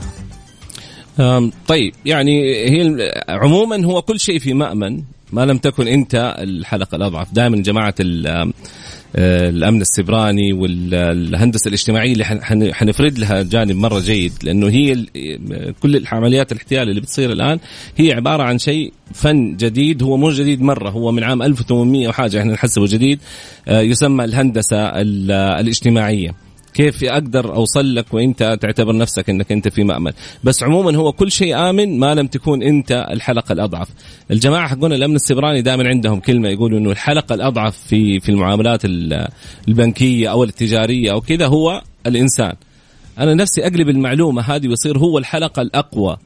أم، 1.20 1.52
طيب 1.68 1.94
يعني 2.06 2.42
هي 2.70 3.12
عموما 3.30 3.86
هو 3.86 4.02
كل 4.02 4.20
شيء 4.20 4.40
في 4.40 4.54
مأمن 4.54 5.02
ما 5.34 5.46
لم 5.46 5.58
تكن 5.58 5.88
أنت 5.88 6.36
الحلقة 6.40 6.96
الأضعف. 6.96 7.34
دائما 7.34 7.64
آه، 8.28 8.52
الأمن 9.20 9.82
السبراني 9.82 10.54
والهندسة 10.54 11.68
الاجتماعية 11.68 12.14
اللي 12.14 12.26
حن- 12.26 12.44
حن- 12.44 12.74
حنفرد 12.74 13.20
لها 13.20 13.42
جانب 13.42 13.76
مرة 13.76 14.00
جيد 14.00 14.34
لأنه 14.44 14.68
هي 14.70 14.94
ال- 14.94 15.74
كل 15.80 15.96
العمليات 15.96 16.52
الاحتيال 16.52 16.90
اللي 16.90 17.02
بتصير 17.02 17.32
الآن 17.32 17.60
هي 17.98 18.14
عبارة 18.14 18.44
عن 18.44 18.58
شيء 18.60 18.94
فن 19.14 19.56
جديد 19.58 20.04
هو 20.04 20.18
مو 20.18 20.32
جديد 20.32 20.62
مرة 20.62 20.90
هو 20.90 21.12
من 21.12 21.24
عام 21.24 21.42
1800 21.42 22.08
وحاجة 22.08 22.40
إحنا 22.40 22.54
نحسبه 22.54 22.86
جديد 22.88 23.20
آه، 23.68 23.82
يسمى 23.82 24.24
الهندسة 24.26 24.78
ال- 24.78 25.32
الاجتماعية. 25.32 26.47
كيف 26.78 27.04
أقدر 27.04 27.56
أوصل 27.56 27.96
لك 27.96 28.14
وانت 28.14 28.58
تعتبر 28.62 28.98
نفسك 28.98 29.30
إنك 29.30 29.52
أنت 29.52 29.68
في 29.68 29.84
مأمن. 29.84 30.12
بس 30.44 30.64
عموما 30.64 30.98
هو 30.98 31.12
كل 31.12 31.32
شيء 31.32 31.70
آمن 31.70 32.00
ما 32.00 32.16
لم 32.16 32.28
تكون 32.28 32.64
أنت 32.64 33.08
الحلقة 33.12 33.54
الأضعف. 33.54 33.88
الجماعة 34.32 34.68
حقون 34.68 34.94
الامن 34.94 35.16
السبراني 35.16 35.62
دائما 35.62 35.88
عندهم 35.88 36.20
كلمة 36.20 36.50
يقولوا 36.50 36.80
إنه 36.80 36.92
الحلقة 36.92 37.36
الأضعف 37.36 37.78
في 37.78 38.20
في 38.20 38.30
المعاملات 38.30 38.86
ال- 38.86 39.28
البنكية 39.68 40.32
أو 40.32 40.44
التجارية 40.44 41.12
أو 41.12 41.22
كذا 41.22 41.48
هو 41.48 41.82
الإنسان. 42.08 42.54
أنا 43.20 43.34
نفسي 43.34 43.68
أقلب 43.68 43.90
المعلومة 43.90 44.42
هذه 44.42 44.68
ويصير 44.68 44.98
هو 44.98 45.18
الحلقة 45.18 45.62
الأقوى. 45.62 46.18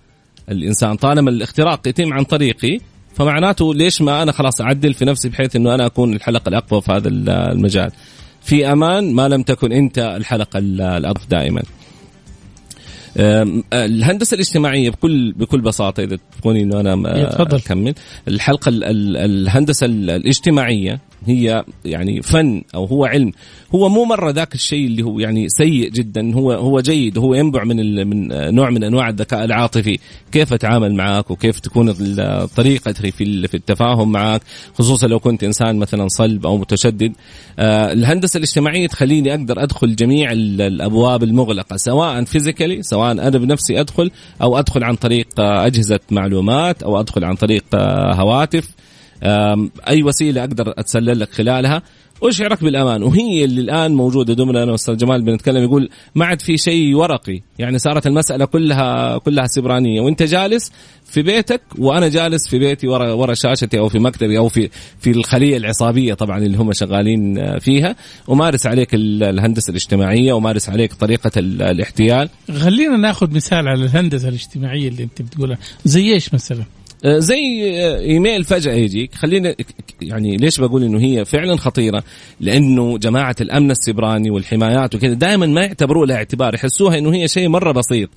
الإنسان 0.50 0.96
طالما 0.96 1.30
الاختراق 1.30 1.88
يتم 1.88 2.14
عن 2.14 2.24
طريقي 2.24 2.80
فمعناته 3.16 3.74
ليش 3.74 4.02
ما 4.02 4.24
أنا 4.24 4.32
خلاص 4.32 4.62
أعدل 4.62 4.94
في 4.94 5.06
نفسي 5.06 5.30
بحيث 5.30 5.56
إنه 5.56 5.76
أنا 5.76 5.86
أكون 5.86 6.14
الحلقة 6.14 6.50
الأقوى 6.50 6.82
في 6.82 6.92
هذا 6.92 7.08
ال- 7.08 7.30
المجال. 7.30 7.92
في 8.42 8.72
أمان 8.72 9.14
ما 9.14 9.28
لم 9.28 9.44
تكن 9.44 9.72
انت 9.72 10.00
الحلقة 10.00 10.58
ال- 10.60 10.82
الاضعف 10.82 11.28
دائما. 11.30 11.62
الهندسة 13.74 14.36
الاجتماعية 14.36 14.90
بكل 14.90 15.32
بكل 15.32 15.62
بساطة 15.62 16.04
إذا 16.04 16.18
تبغوني 16.40 16.62
إنه 16.64 16.80
أنا 16.80 17.26
تفضل. 17.30 17.58
أكمل. 17.58 17.94
الحلقة 18.28 18.70
ال- 18.70 18.84
ال- 18.84 19.18
الهندسة 19.18 19.86
ال- 19.86 20.10
الاجتماعية 20.10 21.00
هي 21.26 21.64
يعني 21.86 22.22
فن 22.22 22.62
أو 22.76 22.86
هو 22.86 23.06
علم. 23.06 23.32
هو 23.76 23.90
مو 23.90 24.06
مرة 24.06 24.32
ذاك 24.32 24.56
الشيء 24.56 24.86
اللي 24.88 25.04
هو 25.04 25.20
يعني 25.20 25.50
سيء 25.50 25.90
جدا. 25.90 26.34
هو 26.36 26.52
هو 26.52 26.80
جيد. 26.80 27.18
هو 27.18 27.34
ينبع 27.34 27.64
من 27.64 28.08
من 28.08 28.28
نوع 28.56 28.70
من 28.70 28.84
أنواع 28.84 29.10
الذكاء 29.10 29.44
العاطفي. 29.46 30.00
كيف 30.32 30.54
أتعامل 30.54 30.94
معك؟ 30.94 31.32
وكيف 31.32 31.60
تكون 31.60 31.94
طريقتي 32.56 33.12
في 33.12 33.48
في 33.48 33.54
التفاهم 33.58 34.12
معك؟ 34.12 34.42
خصوصا 34.74 35.08
لو 35.08 35.20
كنت 35.20 35.44
إنسان 35.44 35.76
مثلا 35.76 36.08
صلب 36.08 36.46
أو 36.46 36.58
متشدد. 36.58 37.14
آه، 37.60 37.92
الهندسة 37.94 38.38
الاجتماعية 38.38 38.88
تخليني 38.88 39.32
أقدر 39.32 39.64
أدخل 39.64 39.96
جميع 39.96 40.32
ال- 40.32 40.62
الأبواب 40.62 41.24
المغلقة 41.24 41.78
سواء 41.78 42.24
فيزيكالي 42.24 42.84
سواء 42.84 43.01
أنا 43.04 43.38
بنفسي 43.38 43.80
أدخل 43.80 44.12
أو 44.42 44.60
أدخل 44.60 44.84
عن 44.84 44.96
طريق 44.96 45.28
آه، 45.40 45.66
أجهزة 45.66 46.00
معلومات 46.12 46.84
أو 46.84 47.00
أدخل 47.00 47.24
عن 47.24 47.36
طريق 47.36 47.64
آه، 47.74 48.14
هواتف. 48.14 48.68
أي 49.88 50.04
وسيلة 50.04 50.42
أقدر 50.42 50.74
أتسلل 50.78 51.20
لك 51.20 51.32
خلالها. 51.32 51.82
اشعرك 52.24 52.64
بالأمان؟ 52.64 53.04
وهي 53.04 53.44
اللي 53.46 53.62
الآن 53.62 53.94
موجودة 53.94 54.34
دومنا 54.34 54.64
أنا 54.64 54.72
وأستاذ 54.72 54.98
جمال 54.98 55.22
بنتكلم 55.22 55.64
يقول 55.64 55.90
ما 56.16 56.26
عاد 56.26 56.42
في 56.42 56.58
شيء 56.58 56.96
ورقي. 56.96 57.40
يعني 57.60 57.80
صارت 57.80 58.08
المسألة 58.08 58.46
كلها 58.46 59.18
كلها 59.18 59.48
سبرانية. 59.48 60.02
وأنت 60.02 60.24
جالس 60.24 60.72
في 61.06 61.22
بيتك 61.22 61.62
وأنا 61.78 62.08
جالس 62.08 62.48
في 62.48 62.60
بيتي 62.60 62.88
ورا 62.88 63.12
ورا 63.12 63.34
شاشتي 63.34 63.80
أو 63.80 63.90
في 63.90 64.00
مكتبي 64.00 64.38
أو 64.38 64.48
في 64.50 64.70
في 65.00 65.12
الخلية 65.12 65.58
العصابية 65.58 66.14
طبعا 66.14 66.38
اللي 66.38 66.58
هم 66.58 66.74
شغالين 66.74 67.60
فيها. 67.60 67.96
ومارس 68.28 68.66
عليك 68.66 68.94
ال- 68.94 69.24
الهندسة 69.24 69.70
الاجتماعية 69.72 70.34
ومارس 70.34 70.70
عليك 70.70 70.94
طريقة 70.94 71.32
ال- 71.38 71.62
الاحتيال. 71.62 72.30
خلينا 72.60 72.98
ناخذ 72.98 73.32
مثال 73.36 73.68
على 73.68 73.84
الهندسة 73.84 74.30
الاجتماعية 74.30 74.88
اللي 74.88 75.04
أنت 75.04 75.22
بتقولها. 75.22 75.58
زي 75.86 76.14
إيش 76.14 76.34
مثلا؟ 76.34 76.64
آه، 77.06 77.20
زي 77.20 77.72
آه، 77.80 78.00
إيميل 78.00 78.44
فجأة 78.44 78.74
يجيك. 78.74 79.16
خلينا 79.16 79.56
يعني 80.02 80.38
ليش 80.38 80.60
بقول 80.60 80.84
إنه 80.84 81.00
هي 81.00 81.26
فعلا 81.26 81.58
خطيرة؟ 81.58 82.04
لأنه 82.40 82.98
جماعة 82.98 83.36
الأمن 83.42 83.72
السبراني 83.72 84.30
والحمايات 84.30 84.96
وكذا 84.96 85.14
دائما 85.14 85.46
ما 85.46 85.62
يعتبروه 85.62 86.08
لها 86.08 86.16
اعتبار 86.16 86.56
يحسوها 86.56 86.98
إنه 86.98 87.14
هي 87.14 87.28
شيء 87.28 87.50
مرة 87.50 87.72
بسيط. 87.72 88.10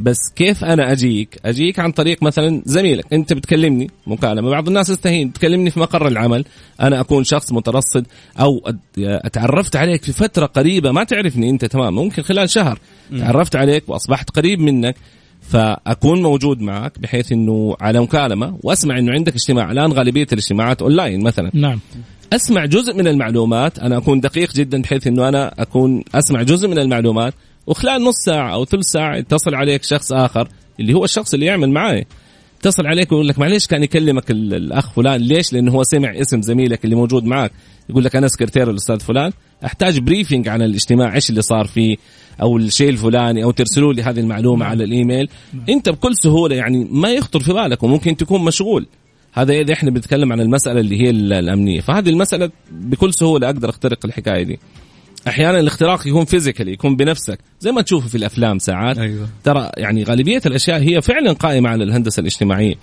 بس 0.00 0.18
كيف 0.36 0.64
أنا 0.64 0.92
أجيك؟ 0.92 1.38
أجيك 1.44 1.78
عن 1.78 1.92
طريق 1.92 2.22
مثلا 2.22 2.62
زميلك. 2.64 3.12
أنت 3.12 3.32
بتكلمني 3.32 3.90
مكالمة 4.06 4.50
بعض 4.50 4.68
الناس 4.68 4.86
تستهين 4.86 5.32
تكلمني 5.32 5.70
في 5.70 5.80
مقر 5.80 6.08
العمل. 6.08 6.44
أنا 6.80 7.00
أكون 7.00 7.24
شخص 7.24 7.52
مترصد 7.52 8.06
أو 8.40 8.60
اتعرفت 8.98 9.76
عليك 9.76 10.02
في 10.02 10.12
فترة 10.12 10.46
قريبة 10.46 10.92
ما 10.92 11.04
تعرفني 11.04 11.50
أنت 11.50 11.64
تمام 11.64 11.94
ممكن 11.94 12.22
خلال 12.22 12.50
شهر 12.50 12.78
تعرفت 13.18 13.56
عليك 13.56 13.88
وأصبحت 13.88 14.30
قريب 14.30 14.60
منك. 14.60 14.96
فأكون 15.48 16.22
موجود 16.22 16.60
معك 16.60 16.98
بحيث 16.98 17.32
إنه 17.32 17.76
على 17.80 18.00
مكالمة 18.00 18.58
وأسمع 18.62 18.98
إنه 18.98 19.12
عندك 19.12 19.34
اجتماع 19.34 19.70
الآن 19.70 19.92
غالبية 19.92 20.26
الاجتماعات 20.32 20.82
أونلاين 20.82 21.22
مثلا. 21.22 21.50
نعم. 21.54 21.80
أسمع 22.32 22.64
جزء 22.64 22.94
من 22.94 23.06
المعلومات 23.08 23.78
أنا 23.78 23.96
أكون 23.96 24.20
دقيق 24.20 24.52
جدا 24.52 24.82
بحيث 24.82 25.06
إنه 25.06 25.28
أنا 25.28 25.54
أكون 25.58 26.04
أسمع 26.14 26.42
جزء 26.42 26.68
من 26.68 26.78
المعلومات 26.78 27.34
وخلال 27.66 28.04
نص 28.04 28.14
ساعة 28.26 28.54
أو 28.54 28.64
ثلث 28.64 28.86
ساعة 28.86 29.16
يتصل 29.16 29.54
عليك 29.54 29.84
شخص 29.84 30.12
آخر 30.12 30.48
اللي 30.80 30.94
هو 30.94 31.04
الشخص 31.04 31.34
اللي 31.34 31.46
يعمل 31.46 31.70
معي 31.70 32.06
اتصل 32.60 32.86
عليك 32.86 33.12
ويقول 33.12 33.28
لك 33.28 33.38
معليش 33.38 33.66
كان 33.66 33.82
يكلمك 33.82 34.30
ال- 34.30 34.54
الأخ 34.54 34.90
فلان. 34.90 35.20
ليش؟ 35.20 35.52
لأنه 35.52 35.72
هو 35.72 35.82
سمع 35.82 36.10
اسم 36.20 36.42
زميلك 36.42 36.84
اللي 36.84 36.96
موجود 36.96 37.24
معك 37.24 37.52
يقول 37.90 38.04
لك 38.04 38.16
أنا 38.16 38.28
سكرتير 38.28 38.70
الأستاذ 38.70 39.00
فلان. 39.00 39.32
أحتاج 39.64 39.98
briefing 39.98 40.48
عن 40.48 40.62
الاجتماع 40.62 41.14
إيش 41.14 41.30
اللي 41.30 41.42
صار 41.42 41.64
فيه 41.66 41.96
أو 42.42 42.56
الشيء 42.56 42.88
الفلاني 42.88 43.44
أو 43.44 43.50
ترسلوا 43.50 43.92
لي 43.92 44.02
هذه 44.02 44.20
المعلومة 44.20 44.64
على 44.66 44.84
الإيميل. 44.84 45.28
أنت 45.68 45.88
بكل 45.88 46.16
سهولة 46.16 46.56
يعني 46.56 46.88
ما 46.90 47.10
يخطر 47.12 47.40
في 47.40 47.52
بالك 47.52 47.82
وممكن 47.82 48.16
تكون 48.16 48.44
مشغول. 48.44 48.86
هذا 49.32 49.52
إذا 49.54 49.72
إحنا 49.72 49.90
بنتكلم 49.90 50.32
عن 50.32 50.40
المسألة 50.40 50.80
اللي 50.80 51.00
هي 51.02 51.10
ال- 51.10 51.32
الأمنية. 51.32 51.80
فهذه 51.80 52.08
المسألة 52.08 52.50
بكل 52.72 53.14
سهولة 53.14 53.46
أقدر 53.46 53.68
أخترق 53.70 53.98
الحكاية 54.06 54.42
دي. 54.42 54.58
أحيانا 55.28 55.60
الاختراق 55.60 56.06
يكون 56.06 56.24
فيزيكالي 56.24 56.72
يكون 56.72 56.96
بنفسك. 56.96 57.38
زي 57.60 57.72
ما 57.72 57.82
تشوفه 57.82 58.08
في 58.08 58.14
الأفلام 58.14 58.58
ساعات. 58.58 58.98
أيوة. 58.98 59.28
ترى 59.44 59.70
يعني 59.76 60.04
غالبية 60.04 60.40
الأشياء 60.46 60.80
هي 60.80 61.02
فعلا 61.02 61.32
قائمة 61.32 61.68
على 61.68 61.84
الهندسة 61.84 62.20
الاجتماعية. 62.20 62.74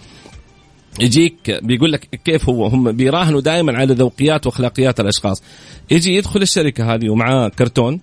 يجيك 1.00 1.60
بيقول 1.64 1.92
لك 1.92 2.20
كيف 2.26 2.50
هو؟ 2.50 2.68
هم 2.68 2.92
بيراهنوا 2.92 3.42
دائما 3.42 3.78
على 3.78 3.94
ذوقيات 3.94 4.46
وأخلاقيات 4.46 5.00
الأشخاص. 5.00 5.44
يجي 5.92 6.16
يدخل 6.16 6.42
الشركة 6.42 6.94
هذه 6.94 7.10
ومعاه 7.10 7.48
كرتون 7.50 8.02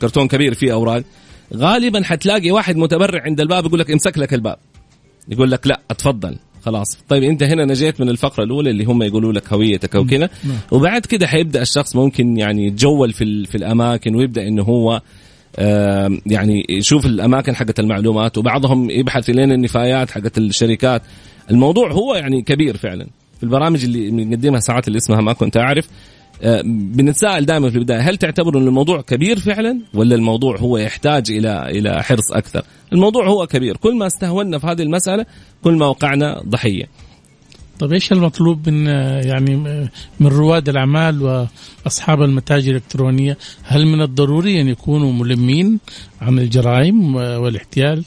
كرتون 0.00 0.28
كبير 0.28 0.54
فيه 0.54 0.72
أوراق. 0.72 1.02
غالبا 1.54 2.02
حتلاقي 2.04 2.50
واحد 2.50 2.76
متبرع 2.76 3.22
عند 3.22 3.40
الباب 3.40 3.66
يقول 3.66 3.80
لك 3.80 3.90
امسك 3.90 4.18
لك 4.18 4.34
الباب. 4.34 4.56
يقول 5.28 5.50
لك 5.50 5.66
لا 5.66 5.80
اتفضل. 5.90 6.38
خلاص. 6.64 6.98
طيب 7.08 7.22
انت 7.22 7.42
هنا 7.42 7.64
نجيت 7.64 8.00
من 8.00 8.08
الفقرة 8.08 8.44
الأولى 8.44 8.70
اللي 8.70 8.84
هم 8.84 9.02
يقولوا 9.02 9.32
لك 9.32 9.52
هويتك 9.52 9.96
أو 9.96 10.04
كذا 10.04 10.30
وبعد 10.70 11.06
كده 11.06 11.26
حيبدأ 11.26 11.62
الشخص 11.62 11.96
ممكن 11.96 12.36
يعني 12.38 12.66
يتجول 12.66 13.12
في 13.12 13.44
في 13.44 13.54
الأماكن 13.54 14.14
ويبدأ 14.14 14.48
إنه 14.48 14.62
هو 14.62 15.00
يعني 16.26 16.66
يشوف 16.68 17.06
الأماكن 17.06 17.54
حقت 17.54 17.80
المعلومات 17.80 18.38
وبعضهم 18.38 18.90
يبحث 18.90 19.30
لين 19.30 19.52
النفايات 19.52 20.10
حقت 20.10 20.38
الشركات. 20.38 21.02
الموضوع 21.50 21.92
هو 21.92 22.14
يعني 22.14 22.42
كبير 22.42 22.76
فعلا. 22.76 23.06
في 23.36 23.42
البرامج 23.42 23.84
اللي 23.84 24.10
بنقدمها 24.10 24.60
ساعات 24.60 24.88
اللي 24.88 24.98
اسمها 24.98 25.20
ما 25.20 25.32
كنت 25.32 25.56
أعرف 25.56 25.88
بنتساءل 26.64 27.46
دائما 27.46 27.70
في 27.70 27.78
البداية 27.78 28.00
هل 28.00 28.16
تعتبر 28.16 28.58
إن 28.58 28.66
الموضوع 28.66 29.00
كبير 29.00 29.38
فعلا 29.38 29.80
ولا 29.94 30.14
الموضوع 30.14 30.58
هو 30.58 30.78
يحتاج 30.78 31.30
إلى 31.30 31.70
إلى 31.70 32.02
حرص 32.02 32.32
أكثر؟ 32.32 32.64
الموضوع 32.92 33.28
هو 33.28 33.46
كبير، 33.46 33.76
كل 33.76 33.94
ما 33.94 34.06
استهونا 34.06 34.58
في 34.58 34.66
هذه 34.66 34.82
المسألة 34.82 35.26
كل 35.64 35.72
ما 35.72 35.86
وقعنا 35.86 36.42
ضحية. 36.48 36.84
طيب 37.78 37.92
إيش 37.92 38.12
المطلوب 38.12 38.68
من 38.68 38.86
يعني 39.26 39.56
من 40.20 40.26
رواد 40.26 40.68
الأعمال 40.68 41.48
وأصحاب 41.84 42.22
المتاجر 42.22 42.70
الإلكترونية؟ 42.70 43.38
هل 43.62 43.86
من 43.86 44.02
الضروري 44.02 44.60
أن 44.60 44.68
يكونوا 44.68 45.12
ملمين 45.12 45.78
عن 46.20 46.38
الجرائم 46.38 47.14
والاحتيال؟ 47.14 48.04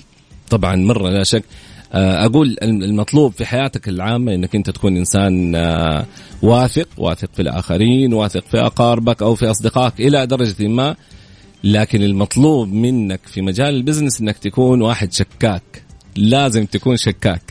طبعا 0.50 0.76
مرة 0.76 1.10
لا 1.10 1.24
شك 1.24 1.44
آه، 1.44 1.75
أقول 1.96 2.56
المطلوب 2.64 3.34
في 3.34 3.46
حياتك 3.46 3.90
العامة 3.90 4.34
إنك 4.34 4.56
أنت 4.56 4.70
تكون 4.70 4.98
إنسان 4.98 5.56
آه، 5.56 6.06
واثق 6.42 6.88
واثق 6.98 7.30
في 7.34 7.42
الآخرين 7.42 8.14
واثق 8.14 8.44
في 8.52 8.58
أقاربك 8.58 9.22
أو 9.22 9.36
في 9.36 9.52
أصدقائك 9.52 10.00
إلى 10.00 10.28
درجة 10.28 10.68
ما. 10.68 10.96
لكن 11.64 12.04
المطلوب 12.04 12.74
منك 12.74 13.20
في 13.26 13.42
مجال 13.42 13.76
البزنس 13.76 14.22
إنك 14.22 14.38
تكون 14.38 14.82
واحد 14.82 15.14
شكاك. 15.14 15.84
لازم 16.16 16.66
تكون 16.66 16.98
شكاك. 16.98 17.42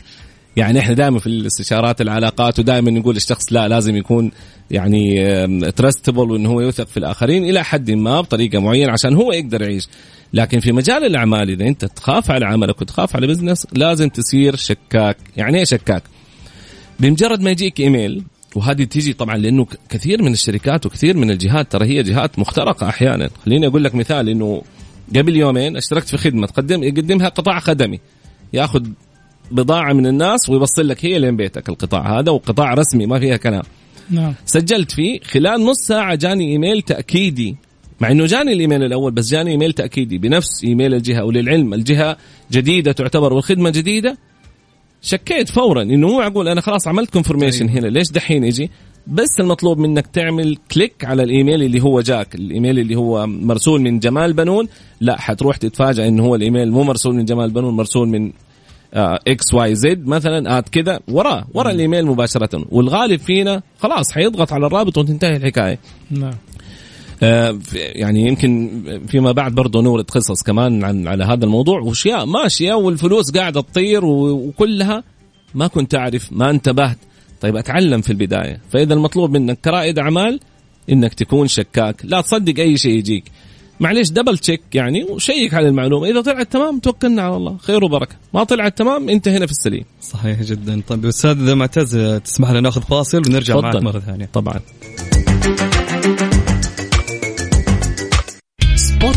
يعني 0.55 0.79
إحنا 0.79 0.93
دائما 0.93 1.19
في 1.19 1.27
الاستشارات 1.27 2.01
العلاقات 2.01 2.59
ودائما 2.59 2.91
نقول 2.91 3.15
الشخص 3.15 3.53
لا 3.53 3.67
لازم 3.67 3.95
يكون 3.95 4.31
يعني 4.71 5.71
ترستبل 5.71 6.31
وإنه 6.31 6.49
هو 6.49 6.61
يوثق 6.61 6.87
في 6.87 6.97
الآخرين 6.97 7.43
إلى 7.43 7.63
حد 7.63 7.91
ما 7.91 8.21
بطريقة 8.21 8.59
معينة 8.59 8.91
عشان 8.91 9.15
هو 9.15 9.31
يقدر 9.31 9.61
يعيش. 9.61 9.87
لكن 10.33 10.59
في 10.59 10.71
مجال 10.71 11.03
الأعمال 11.05 11.49
إذا 11.49 11.67
أنت 11.67 11.85
تخاف 11.85 12.31
على 12.31 12.45
عملك 12.45 12.81
وتخاف 12.81 13.15
على 13.15 13.27
بزنس 13.27 13.67
لازم 13.73 14.09
تصير 14.09 14.55
شكاك. 14.55 15.17
يعني 15.37 15.57
إيه 15.57 15.63
شكاك؟ 15.63 16.03
بمجرد 16.99 17.41
ما 17.41 17.51
يجيك 17.51 17.79
إيميل 17.79 18.23
وهذه 18.55 18.83
تيجي 18.83 19.13
طبعا 19.13 19.37
لأنه 19.37 19.67
كثير 19.89 20.21
من 20.21 20.33
الشركات 20.33 20.85
وكثير 20.85 21.17
من 21.17 21.31
الجهات 21.31 21.71
ترى 21.71 21.85
هي 21.85 22.03
جهات 22.03 22.39
مخترقة 22.39 22.89
أحيانا. 22.89 23.29
خليني 23.45 23.67
أقول 23.67 23.83
لك 23.83 23.95
مثال 23.95 24.29
إنه 24.29 24.61
قبل 25.15 25.35
يومين 25.35 25.77
اشتركت 25.77 26.07
في 26.07 26.17
خدمة 26.17 26.47
تقدم 26.47 26.83
يقدمها 26.83 27.29
قطاع 27.29 27.59
خدمي. 27.59 27.99
يأخذ 28.53 28.83
بضاعة 29.51 29.93
من 29.93 30.07
الناس 30.07 30.49
ويوصل 30.49 30.87
لك 30.87 31.05
هي 31.05 31.19
لين 31.19 31.35
بيتك 31.35 31.69
القطاع 31.69 32.19
هذا 32.19 32.31
وقطاع 32.31 32.73
رسمي 32.73 33.05
ما 33.05 33.19
فيها 33.19 33.37
كلام. 33.37 33.63
نعم. 34.09 34.33
سجلت 34.45 34.91
فيه 34.91 35.19
خلال 35.19 35.65
نص 35.65 35.77
ساعة 35.77 36.15
جاني 36.15 36.51
إيميل 36.51 36.81
تأكيدي 36.81 37.55
مع 37.99 38.11
إنه 38.11 38.25
جاني 38.25 38.53
الإيميل 38.53 38.83
الأول 38.83 39.11
بس 39.11 39.31
جاني 39.31 39.51
إيميل 39.51 39.73
تأكيدي. 39.73 40.17
بنفس 40.17 40.63
إيميل 40.63 40.93
الجهة 40.93 41.23
وللعلم 41.23 41.73
الجهة 41.73 42.17
جديدة 42.51 42.91
تعتبر 42.91 43.33
والخدمه 43.33 43.69
جديدة. 43.69 44.17
شكيت 45.01 45.49
فورا 45.49 45.81
إنه 45.81 46.07
مو 46.07 46.19
معقول 46.19 46.47
أنا 46.47 46.61
خلاص 46.61 46.87
عملت 46.87 47.09
confirmation 47.09 47.69
هنا 47.69 47.87
ليش 47.87 48.11
دحين 48.11 48.43
يجي؟ 48.43 48.71
بس 49.07 49.39
المطلوب 49.39 49.77
منك 49.77 50.07
تعمل 50.07 50.57
click 50.71 51.05
على 51.05 51.23
الإيميل 51.23 51.63
اللي 51.63 51.81
هو 51.81 52.01
جاك. 52.01 52.35
الإيميل 52.35 52.79
اللي 52.79 52.95
هو 52.95 53.27
مرسول 53.27 53.81
من 53.81 53.99
جمال 53.99 54.33
بنون. 54.33 54.67
لا 55.01 55.21
حتروح 55.21 55.57
تتفاجئ 55.57 56.07
إنه 56.07 56.23
هو 56.23 56.35
الإيميل 56.35 56.71
مو 56.71 56.83
مرسول 56.83 57.15
من 57.15 57.25
جمال 57.25 57.51
بنون 57.51 57.73
مرسول 57.73 58.07
من 58.07 58.31
XYZ 58.93 60.07
مثلا 60.07 60.57
at 60.57 60.69
كذا 60.69 60.99
وراه 61.07 61.45
ورا 61.53 61.71
الإيميل 61.71 62.05
مباشرة. 62.05 62.65
والغالب 62.71 63.19
فينا 63.19 63.61
خلاص 63.79 64.11
حيضغط 64.11 64.53
على 64.53 64.67
الرابط 64.67 64.97
وتنتهي 64.97 65.35
الحكاية. 65.35 65.79
نعم. 66.11 66.23
آه 66.23 66.35
يعني 67.21 68.27
يمكن 68.27 68.81
فيما 69.07 69.31
بعد 69.31 69.55
برضه 69.55 69.81
نورد 69.81 70.11
قصص 70.11 70.43
كمان 70.43 70.83
عن 70.83 71.07
على 71.07 71.23
هذا 71.23 71.45
الموضوع. 71.45 71.79
واشياء 71.79 72.25
ماشية 72.25 72.73
والفلوس 72.73 73.31
قاعدة 73.31 73.61
تطير 73.61 74.05
وكلها 74.05 75.03
ما 75.55 75.67
كنت 75.67 75.95
أعرف 75.95 76.27
ما 76.31 76.49
انتبهت. 76.49 76.97
طيب 77.41 77.55
أتعلم 77.55 78.01
في 78.01 78.09
البداية. 78.09 78.61
فإذا 78.69 78.93
المطلوب 78.93 79.31
منك 79.31 79.59
كرائد 79.65 79.99
أعمال 79.99 80.39
إنك 80.91 81.13
تكون 81.13 81.47
شكاك. 81.47 81.95
لا 82.03 82.21
تصدق 82.21 82.59
أي 82.59 82.77
شيء 82.77 82.97
يجيك. 82.97 83.23
معليش 83.79 84.09
double 84.09 84.37
check 84.37 84.61
يعني 84.73 85.03
و 85.03 85.11
check 85.11 85.53
على 85.53 85.67
المعلومة. 85.67 86.07
إذا 86.07 86.21
طلعت 86.21 86.53
تمام 86.53 86.79
توكلنا 86.79 87.21
على 87.21 87.35
الله. 87.35 87.57
خير 87.57 87.83
وبركة. 87.83 88.15
ما 88.33 88.43
طلعت 88.43 88.77
تمام 88.77 89.09
انت 89.09 89.27
هنا 89.27 89.45
في 89.45 89.51
السليم. 89.51 89.83
صحيح 90.01 90.41
جدا. 90.41 90.81
طيب 90.87 91.05
أستاذ 91.05 91.55
معتز 91.55 91.97
تسمح 92.23 92.51
لنا 92.51 92.61
نأخذ 92.61 92.81
فاصل 92.81 93.17
ونرجع 93.17 93.59
معك 93.59 93.75
مرة 93.75 93.99
ثانية. 93.99 94.29
طبعا. 94.33 94.59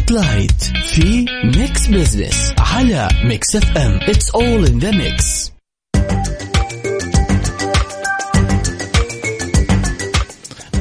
spotlight 0.09 0.63
في 0.63 1.27
Mix 1.45 1.87
Business 1.87 2.53
على 2.59 3.09
Mix 3.25 3.57
FM 3.57 3.99
it's 4.03 4.31
all 4.31 4.67
in 4.67 4.79
the 4.79 4.91
mix 4.91 5.53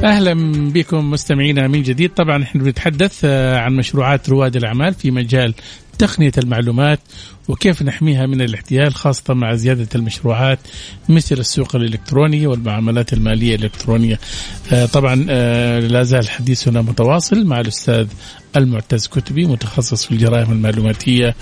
أهلا 0.04 0.34
بكم 0.72 1.10
مستمعينا 1.10 1.68
من 1.68 1.82
جديد. 1.82 2.14
طبعا 2.14 2.42
إحنا 2.42 2.62
بنتحدث 2.62 3.20
آه، 3.24 3.58
عن 3.58 3.76
مشروعات 3.76 4.28
رواد 4.28 4.56
الأعمال 4.56 4.94
في 4.94 5.10
مجال 5.10 5.54
تقنية 5.98 6.32
المعلومات 6.38 7.00
وكيف 7.48 7.82
نحميها 7.82 8.26
من 8.26 8.40
الاحتيال 8.40 8.94
خاصة 8.94 9.34
مع 9.34 9.54
زيادة 9.54 9.88
المشروعات 9.94 10.58
مثل 11.08 11.38
السوق 11.38 11.76
الإلكتروني 11.76 12.46
والمعاملات 12.46 13.12
المالية 13.12 13.54
الإلكترونية. 13.54 14.18
آه، 14.72 14.86
طبعا 14.86 15.26
آه، 15.30 15.78
لا 15.78 16.02
زال 16.02 16.28
حديثنا 16.28 16.82
متواصل 16.82 17.46
مع 17.46 17.60
الأستاذ 17.60 18.06
المعتز 18.56 19.06
كتبي 19.06 19.44
متخصص 19.46 20.06
في 20.06 20.12
الجرائم 20.12 20.52
المعلوماتية 20.52 21.34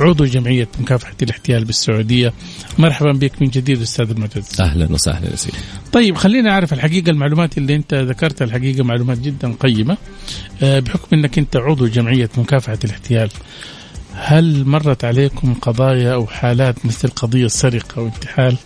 عضو 0.00 0.24
جمعية 0.24 0.68
مكافحة 0.80 1.14
الاحتيال 1.22 1.64
بالسعودية. 1.64 2.32
مرحبا 2.78 3.12
بك 3.12 3.42
من 3.42 3.48
جديد 3.48 3.80
أستاذ 3.82 4.10
المعتز. 4.10 4.60
أهلا 4.60 4.92
وسهلا 4.92 5.30
يا 5.30 5.36
سيدي. 5.36 5.56
طيب 5.92 6.16
خلينا 6.16 6.50
نعرف 6.50 6.72
الحقيقة 6.72 7.10
المعلومات 7.10 7.58
اللي 7.58 7.74
أنت 7.74 7.94
ذكرتها 7.94 8.44
الحقيقة 8.44 8.84
معلومات 8.84 9.18
جدا 9.18 9.54
قيمة. 9.60 9.96
آه، 10.62 10.80
بحكم 10.80 11.16
أنك 11.16 11.38
أنت 11.38 11.56
عضو 11.56 11.86
جمعية 11.86 12.30
مكافحة 12.38 12.78
الاحتيال 12.84 13.30
هل 14.16 14.64
مرت 14.64 15.04
عليكم 15.04 15.54
قضايا 15.54 16.14
أو 16.14 16.26
حالات 16.26 16.86
مثل 16.86 17.08
قضية 17.08 17.46
سرقة 17.46 18.02
وانتحال؟ 18.02 18.56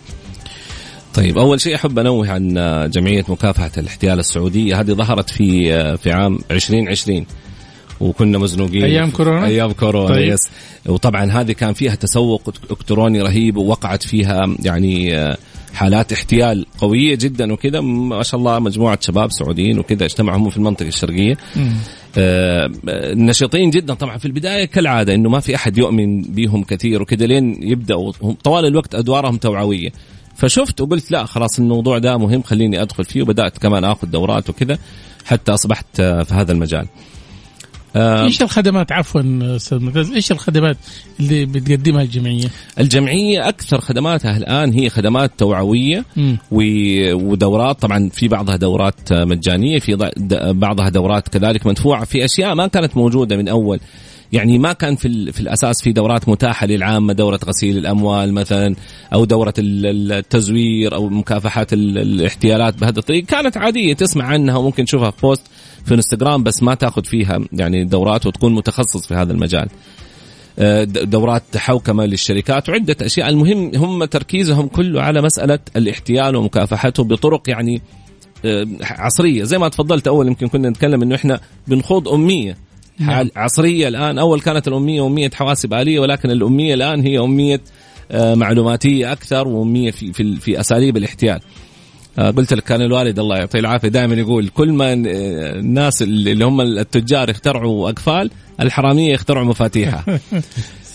طيب 1.13 1.37
أول 1.37 1.61
شيء 1.61 1.75
أحب 1.75 1.99
أنوه 1.99 2.31
عن 2.31 2.53
جمعية 2.91 3.25
مكافحة 3.27 3.71
الاحتيال 3.77 4.19
السعودية 4.19 4.79
هذه 4.79 4.91
ظهرت 4.91 5.29
في 5.29 5.97
في 5.97 6.11
عام 6.11 6.39
2020 6.51 7.25
وكنا 7.99 8.37
مزنوقين 8.37 8.83
أيام 8.83 9.11
كورونا 9.11 9.45
أيام 9.45 9.71
كورونا 9.71 10.15
طيب. 10.15 10.33
يس 10.33 10.49
وطبعا 10.85 11.25
هذه 11.25 11.51
كان 11.51 11.73
فيها 11.73 11.95
تسوق 11.95 12.53
الكتروني 12.71 13.21
رهيب 13.21 13.57
ووقعت 13.57 14.03
فيها 14.03 14.55
يعني 14.59 15.15
حالات 15.73 16.13
احتيال 16.13 16.65
قوية 16.77 17.15
جدا 17.15 17.53
وكذا. 17.53 17.81
ما 17.81 18.23
شاء 18.23 18.39
الله 18.39 18.59
مجموعة 18.59 18.99
شباب 19.01 19.31
سعوديين 19.31 19.79
وكذا 19.79 20.05
اجتمعوا 20.05 20.37
هم 20.37 20.49
في 20.49 20.57
المنطقة 20.57 20.87
الشرقية. 20.87 21.37
آه 22.17 22.71
نشيطين 23.13 23.69
جدا 23.69 23.93
طبعا. 23.93 24.17
في 24.17 24.25
البداية 24.25 24.65
كالعادة 24.65 25.15
إنه 25.15 25.29
ما 25.29 25.39
في 25.39 25.55
أحد 25.55 25.77
يؤمن 25.77 26.21
بهم 26.21 26.63
كثير 26.63 27.01
وكذا 27.01 27.25
لين 27.25 27.63
يبدأوا. 27.63 28.11
طوال 28.43 28.65
الوقت 28.65 28.95
أدوارهم 28.95 29.37
توعوية. 29.37 29.89
فشفت 30.35 30.81
وقلت 30.81 31.11
لا 31.11 31.25
خلاص 31.25 31.59
الموضوع 31.59 31.97
ده 31.97 32.17
مهم 32.17 32.41
خليني 32.41 32.81
أدخل 32.81 33.03
فيه. 33.03 33.21
وبدأت 33.21 33.57
كمان 33.57 33.83
آخذ 33.83 34.07
دورات 34.07 34.49
وكذا 34.49 34.77
حتى 35.25 35.53
أصبحت 35.53 35.85
في 36.01 36.33
هذا 36.33 36.51
المجال. 36.51 36.79
آه 36.85 37.08
إيش 37.95 38.41
الخدمات؟ 38.41 38.91
عفوا 38.91 39.21
أستاذ 39.55 39.79
معتز 39.79 40.11
إيش 40.11 40.31
الخدمات 40.31 40.77
اللي 41.19 41.45
بتقدمها 41.45 42.01
الجمعية؟ 42.01 42.47
الجمعية 42.79 43.49
أكثر 43.49 43.81
خدماتها 43.81 44.37
الآن 44.37 44.73
هي 44.73 44.89
خدمات 44.89 45.31
توعوية 45.37 46.05
ودورات. 46.51 47.81
طبعا 47.81 48.09
في 48.09 48.27
بعضها 48.27 48.55
دورات 48.55 49.13
مجانية 49.13 49.79
في 49.79 50.11
بعضها 50.53 50.89
دورات 50.89 51.27
كذلك 51.27 51.65
مدفوعة 51.65 52.05
في 52.05 52.25
أشياء 52.25 52.55
ما 52.55 52.67
كانت 52.67 52.97
موجودة 52.97 53.37
من 53.37 53.47
أول. 53.47 53.79
يعني 54.31 54.57
ما 54.57 54.73
كان 54.73 54.95
في 54.95 55.31
في 55.31 55.39
الأساس 55.39 55.81
في 55.81 55.91
دورات 55.91 56.29
متاحة 56.29 56.67
للعامه 56.67 57.13
دورة 57.13 57.39
غسيل 57.45 57.77
الأموال 57.77 58.33
مثلا 58.33 58.75
أو 59.13 59.25
دورة 59.25 59.53
التزوير 59.57 60.95
أو 60.95 61.09
مكافحه 61.09 61.67
الاحتيالات 61.73 62.79
بهذا 62.79 62.99
الطريق 62.99 63.25
كانت 63.25 63.57
عادية 63.57 63.93
تسمع 63.93 64.25
عنها 64.25 64.57
وممكن 64.57 64.85
تشوفها 64.85 65.11
في 65.11 65.21
بوست 65.21 65.47
في 65.85 65.93
انستغرام 65.93 66.43
بس 66.43 66.63
ما 66.63 66.75
تأخذ 66.75 67.03
فيها 67.03 67.39
يعني 67.53 67.83
دورات 67.83 68.25
وتكون 68.25 68.55
متخصص 68.55 69.07
في 69.07 69.13
هذا 69.13 69.33
المجال. 69.33 69.69
آه، 70.59 70.83
دورات 70.83 71.57
حوكمه 71.57 72.05
للشركات. 72.05 72.69
وعده 72.69 72.95
أشياء. 73.01 73.29
المهم 73.29 73.75
هم 73.75 74.05
تركيزهم 74.05 74.67
كله 74.67 75.01
على 75.01 75.21
مسألة 75.21 75.59
الاحتيال 75.75 76.35
ومكافحته 76.35 77.03
بطرق 77.03 77.49
يعني 77.49 77.81
آه، 78.45 78.67
عصرية. 78.81 79.43
زي 79.43 79.57
ما 79.57 79.69
تفضلت 79.69 80.07
أول 80.07 80.27
يمكن 80.27 80.47
كنا 80.47 80.69
نتكلم 80.69 81.01
إنه 81.01 81.15
إحنا 81.15 81.39
بنخوض 81.67 82.07
أمية. 82.07 82.68
نعم. 82.99 83.29
عصرية 83.35 83.87
الآن. 83.87 84.17
أول 84.17 84.41
كانت 84.41 84.67
الأمية 84.67 85.07
أمية 85.07 85.29
حواسب 85.33 85.73
آلية 85.73 85.99
ولكن 85.99 86.31
الأمية 86.31 86.73
الآن 86.73 87.01
هي 87.01 87.19
أمية 87.19 87.61
آه، 88.11 88.35
معلوماتية 88.35 89.11
أكثر 89.11 89.47
وأمية 89.47 89.91
في 89.91 90.13
في, 90.13 90.35
في 90.35 90.59
أساليب 90.59 90.97
الاحتيال. 90.97 91.39
آه، 92.19 92.31
قلت 92.31 92.53
لك 92.53 92.63
كان 92.63 92.81
الوالد 92.81 93.19
الله 93.19 93.37
يعطيه 93.37 93.59
العافية 93.59 93.87
دائما 93.87 94.15
يقول 94.15 94.47
كل 94.47 94.71
ما 94.71 94.93
الناس 94.93 96.01
اللي 96.01 96.45
هم 96.45 96.61
التجار 96.61 97.29
يخترعوا 97.29 97.89
أقفال 97.89 98.31
الحرامية 98.61 99.13
يخترعوا 99.13 99.45
مفاتيحها. 99.45 100.05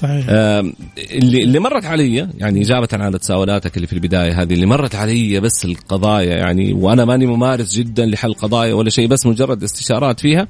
صحيح. 0.01 0.27
اللي 0.29 1.43
اللي 1.43 1.59
مرت 1.59 1.85
علي 1.85 2.29
يعني 2.39 2.63
إجابة 2.63 2.89
على 2.93 3.19
تساؤلاتك 3.19 3.77
اللي 3.77 3.87
في 3.87 3.93
البداية 3.93 4.43
هذه 4.43 4.55
اللي 4.55 4.67
مرت 4.67 4.95
علي 4.95 5.41
بس 5.41 5.65
القضايا 5.65 6.37
يعني 6.37 6.73
وأنا 6.73 7.05
ماني 7.05 7.27
ممارس 7.27 7.75
جدا 7.75 8.07
لحل 8.07 8.35
قضايا 8.35 8.75
ولا 8.75 8.91
شيء 8.91 9.09
بس 9.09 9.27
مجرد 9.27 9.63
استشارات 9.63 10.21
فيها 10.21 10.49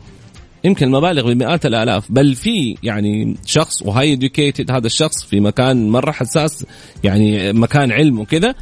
يمكن 0.64 0.86
المبالغ 0.86 1.32
بمئات 1.32 1.66
الآلاف 1.66 2.12
بل 2.12 2.34
في 2.34 2.76
يعني 2.82 3.36
شخص 3.46 3.82
وهاي 3.82 4.12
اديوكيتد 4.12 4.70
هذا 4.70 4.86
الشخص 4.86 5.24
في 5.24 5.40
مكان 5.40 5.88
مرة 5.90 6.10
حساس 6.12 6.66
يعني 7.04 7.52
مكان 7.52 7.92
علم 7.92 8.18
وكذا 8.20 8.54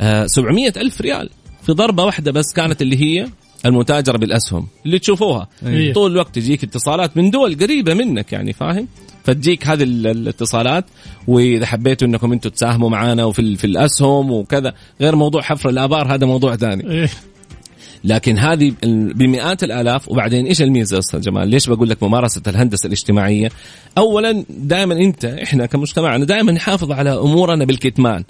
آه 0.00 0.26
700 0.26 0.72
ألف 0.76 1.00
ريال 1.00 1.30
في 1.62 1.72
ضربة 1.72 2.04
واحدة 2.04 2.32
بس 2.32 2.52
كانت 2.52 2.82
اللي 2.82 2.96
هي 2.96 3.26
المتاجرة 3.66 4.16
بالأسهم 4.18 4.66
اللي 4.86 4.98
تشوفوها 4.98 5.48
أيه. 5.66 5.92
طول 5.92 6.12
الوقت 6.12 6.34
تجيك 6.34 6.64
اتصالات 6.64 7.16
من 7.16 7.30
دول 7.30 7.56
قريبة 7.58 7.94
منك 7.94 8.32
يعني 8.32 8.52
فاهم 8.52 8.88
فتجيك 9.24 9.66
هذه 9.66 9.82
ال- 9.82 10.06
الاتصالات 10.06 10.84
وإذا 11.26 11.66
حبيتوا 11.66 12.08
إنكم 12.08 12.32
أنتم 12.32 12.50
تساهموا 12.50 12.90
معنا 12.90 13.24
وفي 13.24 13.56
في 13.56 13.66
الأسهم 13.66 14.30
وكذا 14.30 14.74
غير 15.00 15.16
موضوع 15.16 15.42
حفر 15.42 15.68
الآبار 15.68 16.14
هذا 16.14 16.26
موضوع 16.26 16.56
ثاني 16.56 16.90
إيه. 16.90 17.08
لكن 18.04 18.38
هذه 18.38 18.72
بمئات 19.14 19.64
الآلاف 19.64 20.08
وبعدين 20.08 20.46
إيش 20.46 20.62
الميزة 20.62 20.98
أستاذ 20.98 21.20
جمال؟ 21.20 21.48
ليش 21.48 21.68
بقول 21.68 21.88
لك 21.88 22.02
ممارسة 22.02 22.42
الهندسة 22.46 22.86
الاجتماعية؟ 22.86 23.48
اولا 23.98 24.44
دائما 24.48 24.94
أنت 24.94 25.24
إحنا 25.24 25.66
كمجتمعنا 25.66 26.24
دائما 26.24 26.52
نحافظ 26.52 26.92
على 26.92 27.10
أمورنا 27.10 27.64
بالكتمان. 27.64 28.24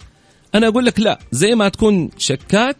أنا 0.55 0.69
أقول 0.69 0.87
لك 0.87 1.01
لا 1.01 1.19
زي 1.33 1.55
ما 1.55 1.69
تكون 1.69 2.11
شكاك 2.19 2.77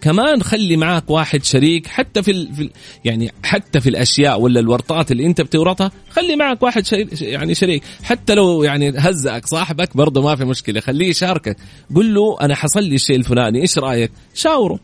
كمان 0.00 0.42
خلي 0.42 0.76
معاك 0.76 1.10
واحد 1.10 1.44
شريك 1.44 1.86
حتى 1.86 2.22
في, 2.22 2.30
ال... 2.30 2.54
في 2.54 2.62
ال... 2.62 2.70
يعني 3.04 3.32
حتى 3.42 3.80
في 3.80 3.88
الأشياء 3.88 4.40
ولا 4.40 4.60
الورطات 4.60 5.12
اللي 5.12 5.26
أنت 5.26 5.40
بتورطها 5.40 5.90
خلي 6.10 6.36
معك 6.36 6.62
واحد 6.62 6.86
شريك 6.86 7.22
يعني 7.22 7.54
شريك 7.54 7.82
حتى 8.02 8.34
لو 8.34 8.62
يعني 8.62 8.92
هزأك 8.98 9.46
صاحبك 9.46 9.96
برضه 9.96 10.22
ما 10.22 10.36
في 10.36 10.44
مشكلة 10.44 10.80
خليه 10.80 11.08
يشاركك 11.08 11.56
قل 11.94 12.14
له 12.14 12.36
أنا 12.40 12.54
حصل 12.54 12.84
لي 12.84 12.94
الشيء 12.94 13.16
الفلاني 13.16 13.60
إيش 13.60 13.78
رأيك 13.78 14.10
شاوره 14.34 14.80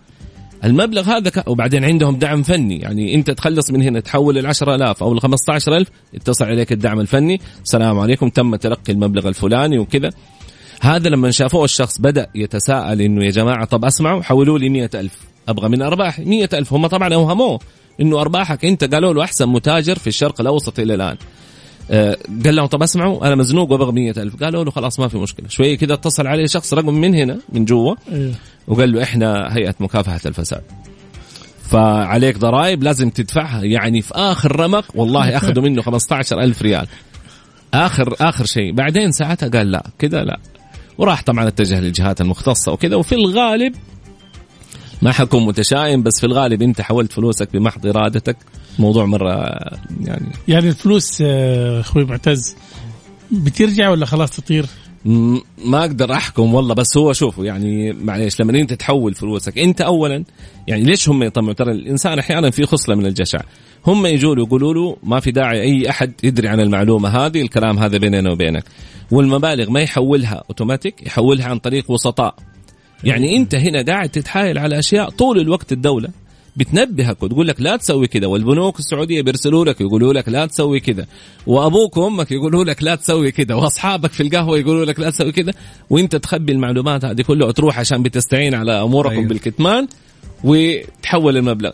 المبلغ 0.65 1.03
هذا 1.03 1.31
ك... 1.31 1.49
وبعدين 1.49 1.85
عندهم 1.85 2.17
دعم 2.17 2.43
فني. 2.43 2.79
يعني 2.79 3.15
انت 3.15 3.31
تخلص 3.31 3.71
من 3.71 3.83
هنا 3.83 4.01
تحول 4.01 4.39
ال 4.39 4.47
10000 4.47 5.03
أو 5.03 5.13
ال 5.13 5.21
15000 5.21 5.89
يتصل 6.15 6.45
عليك 6.45 6.73
الدعم 6.73 7.01
الفني. 7.01 7.41
السلام 7.65 7.99
عليكم. 7.99 8.29
تم 8.29 8.57
تلقي 8.57 8.93
المبلغ 8.93 9.29
الفلاني 9.29 9.79
وكذا. 9.79 10.11
هذا 10.81 11.09
لما 11.09 11.31
شافوه 11.31 11.65
الشخص 11.65 12.01
بدأ 12.01 12.27
يتساءل 12.35 13.01
إنه 13.01 13.25
يا 13.25 13.31
جماعة 13.31 13.65
طب 13.65 13.85
أسمعوا 13.85 14.23
حولوا 14.23 14.59
لي 14.59 14.69
مئة 14.69 15.01
ألف. 15.01 15.13
أبغى 15.49 15.69
من 15.69 15.83
ارباحي 15.83 16.25
مئة 16.25 16.59
ألف. 16.59 16.73
هم 16.73 16.87
طبعا 16.87 17.15
أوهموه 17.15 17.59
إنه 18.01 18.21
أرباحك 18.21 18.65
أنت. 18.65 18.95
قالوا 18.95 19.15
له 19.15 19.25
أحسن 19.25 19.49
متاجر 19.49 19.99
في 19.99 20.07
الشرق 20.07 20.41
الأوسط 20.41 20.79
إلى 20.79 20.95
الآن. 20.95 21.17
آه، 21.91 22.17
قال 22.45 22.57
لهم 22.57 22.67
طب 22.67 22.83
أسمعوا 22.83 23.27
أنا 23.27 23.35
مزنوق 23.35 23.71
وأبغى 23.73 23.93
مئة 23.93 24.23
ألف. 24.23 24.43
قالوا 24.43 24.65
له 24.65 24.71
خلاص 24.71 25.01
ما 25.01 25.09
في 25.09 25.19
مشكلة. 25.19 25.49
شوية 25.49 25.77
كذا 25.79 25.95
اتصل 25.95 26.27
عليه 26.27 26.47
شخص 26.47 26.75
رقم 26.75 26.95
من 26.95 27.15
هنا 27.15 27.39
من 27.53 27.65
جوا. 27.65 27.95
إيه. 28.13 28.33
وقال 28.69 28.93
له 28.93 29.03
إحنا 29.03 29.49
هيئة 29.57 29.75
مكافحة 29.81 30.21
الفساد. 30.27 30.63
فعليك 31.63 32.39
ضرائب 32.39 32.83
لازم 32.83 33.11
تدفعها. 33.11 33.63
يعني 33.63 34.03
في 34.03 34.15
آخر 34.15 34.61
رمق 34.61 34.85
والله 34.95 35.37
أخذوا 35.37 35.63
منه 35.65 35.83
15 35.83 36.41
ألف 36.41 36.63
ريال. 36.63 36.87
آخر 37.75 38.15
آخر 38.21 38.45
شيء. 38.45 38.73
بعدين 38.75 39.13
ساعتها 39.13 39.49
قال 39.49 39.71
لا 39.71 39.87
كذا 39.99 40.25
لا. 40.25 40.39
وراح 40.99 41.23
طبعا 41.23 41.49
اتجه 41.49 41.81
للجهات 41.81 42.21
المختصة 42.21 42.73
وكذا 42.73 42.97
وفي 42.97 43.15
الغالب 43.15 43.75
ما 45.03 45.13
حكون 45.13 45.47
متشائم 45.47 46.03
بس 46.03 46.21
في 46.21 46.27
الغالب 46.27 46.63
أنت 46.63 46.81
حولت 46.81 47.13
فلوسك 47.13 47.53
بمحض 47.53 47.87
إرادتك. 47.87 48.37
موضوع 48.79 49.05
مرة 49.05 49.35
يعني 50.05 50.33
يعني 50.49 50.69
الفلوس 50.69 51.23
آه، 51.27 51.81
أخوي 51.81 52.05
معتز 52.05 52.57
بترجع 53.31 53.89
ولا 53.89 54.07
خلاص 54.07 54.31
تطير؟ 54.31 54.67
ما 55.05 55.81
أقدر 55.81 56.13
أحكم 56.13 56.55
والله 56.55 56.75
بس 56.75 56.97
هو 56.97 57.13
شوفوا 57.13 57.45
يعني 57.45 57.93
معليش 57.93 58.41
لما 58.41 58.61
أنت 58.61 58.73
تحول 58.73 59.15
فلوسك 59.15 59.59
أنت 59.59 59.81
اولا 59.81 60.25
يعني 60.69 60.83
ليش 60.83 61.09
هم 61.09 61.23
يطمعوا؟ 61.23 61.53
ترى 61.53 61.73
الإنسان 61.73 62.19
أحيانا 62.19 62.51
في 62.51 62.67
خصلة 62.67 62.95
من 62.95 63.07
الجشع. 63.07 63.41
هم 63.87 64.07
يجوا 64.07 64.35
له 64.35 64.43
يقولوا 64.43 64.75
له 64.75 64.97
ما 65.03 65.21
في 65.21 65.31
داعي 65.31 65.61
أي 65.61 65.91
أحد 65.91 66.13
يدري 66.23 66.49
عن 66.49 66.61
المعلومة 66.61 67.09
هذه 67.09 67.43
الكلام 67.43 67.79
هذا 67.79 67.99
بيننا 67.99 68.33
وبينك. 68.33 68.65
والمبالغ 69.11 69.71
ما 69.71 69.81
يحولها 69.81 70.43
أوتوماتيك 70.51 71.07
يحولها 71.07 71.47
عن 71.47 71.59
طريق 71.59 71.91
وسطاء. 71.91 72.35
يعني 73.05 73.37
أنت 73.37 73.55
هنا 73.55 73.83
قاعد 73.83 74.09
تتحايل 74.09 74.59
على 74.59 74.79
أشياء 74.79 75.11
طول 75.11 75.41
الوقت 75.41 75.73
الدولة. 75.73 76.09
بتنبهك 76.57 77.23
وتقول 77.23 77.49
لك 77.49 77.61
لا 77.61 77.77
تسوي 77.77 78.07
كذا 78.07 78.27
والبنوك 78.27 78.79
السعودية 78.79 79.23
بيرسلوا 79.23 79.65
لك 79.65 79.81
يقولوا 79.81 80.13
لك 80.13 80.29
لا 80.29 80.47
تسوي 80.47 80.81
كذا 80.81 81.07
وأبوك 81.47 81.97
وأمك 81.97 82.33
يقولوا 82.33 82.65
لك 82.65 82.83
لا 82.83 82.95
تسوي 82.95 83.33
كذا 83.33 83.55
وأصحابك 83.55 84.13
في 84.13 84.23
القهوة 84.23 84.59
يقولوا 84.59 84.85
لك 84.85 85.01
لا 85.01 85.11
تسوي 85.11 85.33
كذا 85.33 85.53
وأنت 85.91 86.17
تخبي 86.17 86.53
المعلومات 86.53 87.05
هذه 87.05 87.23
كلها 87.23 87.49
وتروح 87.49 87.79
عشان 87.79 88.03
بتستعين 88.03 88.55
على 88.55 88.83
أموركم 88.83 89.15
أيوه. 89.15 89.29
بالكتمان 89.29 89.87
وتحول 90.45 91.37
المبلغ 91.37 91.71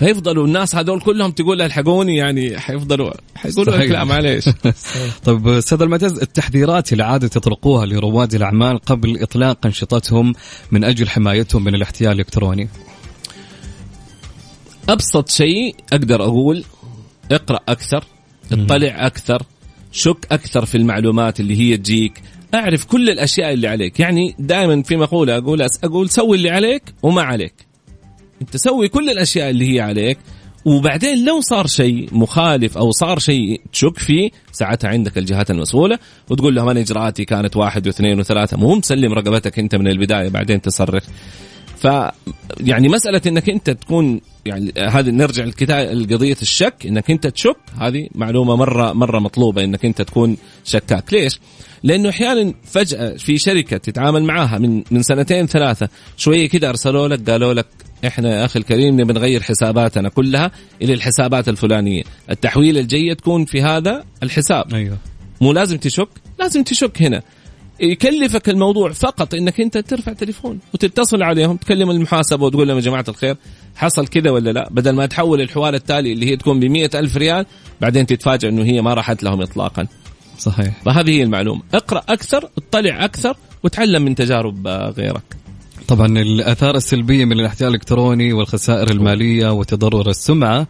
فيفضلوا 0.00 0.46
الناس 0.46 0.76
هذول 0.76 1.00
كلهم 1.00 1.30
تقول 1.30 1.62
الحقوني 1.62 2.16
يعني 2.16 2.58
حيفضلوا 2.58 3.10
حيقولوا 3.34 3.76
لك. 3.76 3.90
لا 3.90 4.04
معليش 4.04 4.44
طيب 5.24 5.48
أستاذ 5.48 5.82
المعتز 5.82 6.18
التحذيرات 6.18 6.92
اللي 6.92 7.04
عاده 7.04 7.26
يطلقوها 7.26 7.86
لرواد 7.86 8.34
الأعمال 8.34 8.78
قبل 8.78 9.22
إطلاق 9.22 9.66
انشطتهم 9.66 10.34
من 10.70 10.84
أجل 10.84 11.08
حمايتهم 11.08 11.64
من 11.64 11.74
الاحتيال 11.74 12.12
الإلكتروني 12.12 12.68
أبسط 14.92 15.28
شيء 15.28 15.74
أقدر 15.92 16.24
أقول 16.24 16.64
اقرأ 17.32 17.60
أكثر 17.68 18.04
اطلع 18.52 19.06
أكثر 19.06 19.42
شك 19.92 20.26
أكثر 20.32 20.64
في 20.64 20.74
المعلومات 20.74 21.40
اللي 21.40 21.60
هي 21.60 21.76
تجيك 21.76 22.22
أعرف 22.54 22.84
كل 22.84 23.10
الأشياء 23.10 23.52
اللي 23.52 23.68
عليك. 23.68 24.00
يعني 24.00 24.34
دائما 24.38 24.82
في 24.82 24.96
مقولة 24.96 25.38
أقول 25.38 25.66
أقول 25.84 26.10
سوي 26.10 26.36
اللي 26.36 26.50
عليك 26.50 26.82
وما 27.02 27.22
عليك. 27.22 27.54
أنت 28.42 28.56
سوي 28.56 28.88
كل 28.88 29.10
الأشياء 29.10 29.50
اللي 29.50 29.74
هي 29.74 29.80
عليك 29.80 30.18
وبعدين 30.64 31.24
لو 31.24 31.40
صار 31.40 31.66
شيء 31.66 32.08
مخالف 32.12 32.78
أو 32.78 32.90
صار 32.90 33.18
شيء 33.18 33.60
تشك 33.72 33.98
فيه 33.98 34.30
ساعتها 34.52 34.88
عندك 34.88 35.18
الجهات 35.18 35.50
المسؤولة 35.50 35.98
وتقول 36.30 36.54
لهم 36.54 36.68
أنا 36.68 36.80
إجراءاتي 36.80 37.24
كانت 37.24 37.56
واحد 37.56 37.86
واثنين 37.86 38.20
وثلاثة 38.20 38.56
مو 38.56 38.74
مسلم 38.74 39.12
رقبتك 39.12 39.58
أنت 39.58 39.74
من 39.74 39.88
البداية 39.88 40.28
بعدين 40.28 40.60
تصرف 40.60 41.04
ف 41.80 41.86
يعني 42.60 42.88
مسألة 42.88 43.20
إنك 43.26 43.50
أنت 43.50 43.70
تكون 43.70 44.20
يعني 44.46 44.72
هذه 44.78 45.10
نرجع 45.10 45.44
لقضية 45.70 46.36
الشك 46.42 46.86
إنك 46.86 47.10
أنت 47.10 47.26
تشك 47.26 47.56
هذه 47.80 48.08
معلومة 48.14 48.56
مرة 48.56 48.92
مرة 48.92 49.18
مطلوبة 49.18 49.64
إنك 49.64 49.84
أنت 49.84 50.02
تكون 50.02 50.36
شكاك. 50.64 51.12
ليش؟ 51.12 51.40
لأنه 51.82 52.08
أحيانا 52.08 52.54
فجأة 52.64 53.16
في 53.16 53.38
شركة 53.38 53.76
تتعامل 53.76 54.22
معاها 54.22 54.58
من 54.58 54.82
من 54.90 55.02
سنتين 55.02 55.46
ثلاثة 55.46 55.88
شوية 56.16 56.48
كده 56.48 56.68
أرسلوا 56.68 57.08
لك 57.08 57.30
قالوا 57.30 57.54
لك 57.54 57.66
إحنا 58.06 58.40
يا 58.40 58.44
أخي 58.44 58.58
الكريم 58.58 59.00
نبي 59.00 59.12
نغير 59.12 59.42
حساباتنا 59.42 60.08
كلها 60.08 60.50
إلى 60.82 60.92
الحسابات 60.92 61.48
الفلانية، 61.48 62.02
التحويل 62.30 62.78
الجيد 62.78 63.16
تكون 63.16 63.44
في 63.44 63.62
هذا 63.62 64.04
الحساب. 64.22 64.74
أيوه. 64.74 64.98
مو 65.40 65.52
لازم 65.52 65.78
تشك 65.78 66.08
لازم 66.38 66.62
تشك 66.62 67.02
هنا. 67.02 67.22
يكلفك 67.80 68.48
الموضوع 68.48 68.92
فقط 68.92 69.34
إنك 69.34 69.60
أنت 69.60 69.78
ترفع 69.78 70.12
تليفون 70.12 70.58
وتتصل 70.74 71.22
عليهم 71.22 71.56
تكلم 71.56 71.90
المحاسبة 71.90 72.46
وتقول 72.46 72.68
لهم 72.68 72.76
يا 72.76 72.82
جماعة 72.82 73.04
الخير 73.08 73.36
حصل 73.76 74.06
كذا 74.06 74.30
ولا 74.30 74.50
لا؟ 74.50 74.68
بدل 74.70 74.90
ما 74.90 75.06
تحول 75.06 75.40
الحوار 75.40 75.74
التالي 75.74 76.12
اللي 76.12 76.26
هي 76.26 76.36
تكون 76.36 76.60
ب 76.60 76.64
ألف 76.94 77.16
ريال 77.16 77.46
بعدين 77.80 78.06
تتفاجئ 78.06 78.48
إنه 78.48 78.62
هي 78.64 78.82
ما 78.82 78.94
راحت 78.94 79.22
لهم 79.22 79.42
اطلاقا. 79.42 79.86
صحيح. 80.38 80.82
فهذه 80.84 81.10
هي 81.10 81.22
المعلومة. 81.22 81.62
اقرأ 81.74 82.02
أكثر 82.08 82.50
اطلع 82.58 83.04
أكثر 83.04 83.36
وتعلم 83.62 84.02
من 84.02 84.14
تجارب 84.14 84.68
غيرك. 84.68 85.36
طبعا 85.88 86.06
الآثار 86.06 86.76
السلبية 86.76 87.24
من 87.24 87.40
الاحتيال 87.40 87.68
الإلكتروني 87.68 88.32
والخسائر 88.32 88.90
المالية 88.90 89.52
وتضرر 89.52 90.10
السمعة 90.10 90.66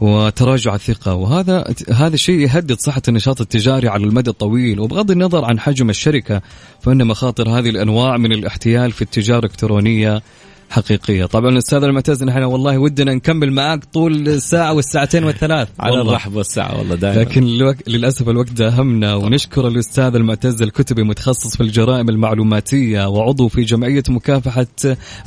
وتراجع 0.00 0.74
الثقة. 0.74 1.14
وهذا 1.14 1.74
هذا 1.92 2.14
الشيء 2.14 2.40
يهدد 2.40 2.78
صحة 2.78 3.02
النشاط 3.08 3.40
التجاري 3.40 3.88
على 3.88 4.04
المدى 4.04 4.30
الطويل. 4.30 4.80
وبغض 4.80 5.10
النظر 5.10 5.44
عن 5.44 5.60
حجم 5.60 5.90
الشركة 5.90 6.42
فإن 6.80 7.06
مخاطر 7.06 7.48
هذه 7.48 7.70
الأنواع 7.70 8.16
من 8.16 8.32
الاحتيال 8.32 8.92
في 8.92 9.02
التجارة 9.02 9.50
الإلكترونية 9.60 10.22
حقيقية. 10.70 11.24
طبعا 11.24 11.58
أستاذ 11.58 11.82
المعتز 11.82 12.24
نحن 12.24 12.42
والله 12.42 12.78
ودنا 12.78 13.14
نكمل 13.14 13.52
معاك 13.52 13.84
طول 13.84 14.28
الساعة 14.28 14.72
والساعتين 14.72 15.24
والثلاث. 15.24 15.68
على. 15.80 16.00
الرحب 16.00 16.34
والساعة 16.34 16.78
والله 16.78 16.94
دائما. 16.94 17.20
لكن 17.20 17.42
الوق... 17.42 17.74
للأسف 17.86 18.28
الوقت 18.28 18.60
اهمنا 18.60 19.14
ونشكر 19.14 19.68
الأستاذ 19.68 20.14
المعتز 20.14 20.62
الكتبي 20.62 21.02
متخصص 21.02 21.56
في 21.56 21.62
الجرائم 21.62 22.08
المعلوماتية 22.08 23.08
وعضو 23.08 23.48
في 23.48 23.62
جمعية 23.62 24.02
مكافحة 24.08 24.66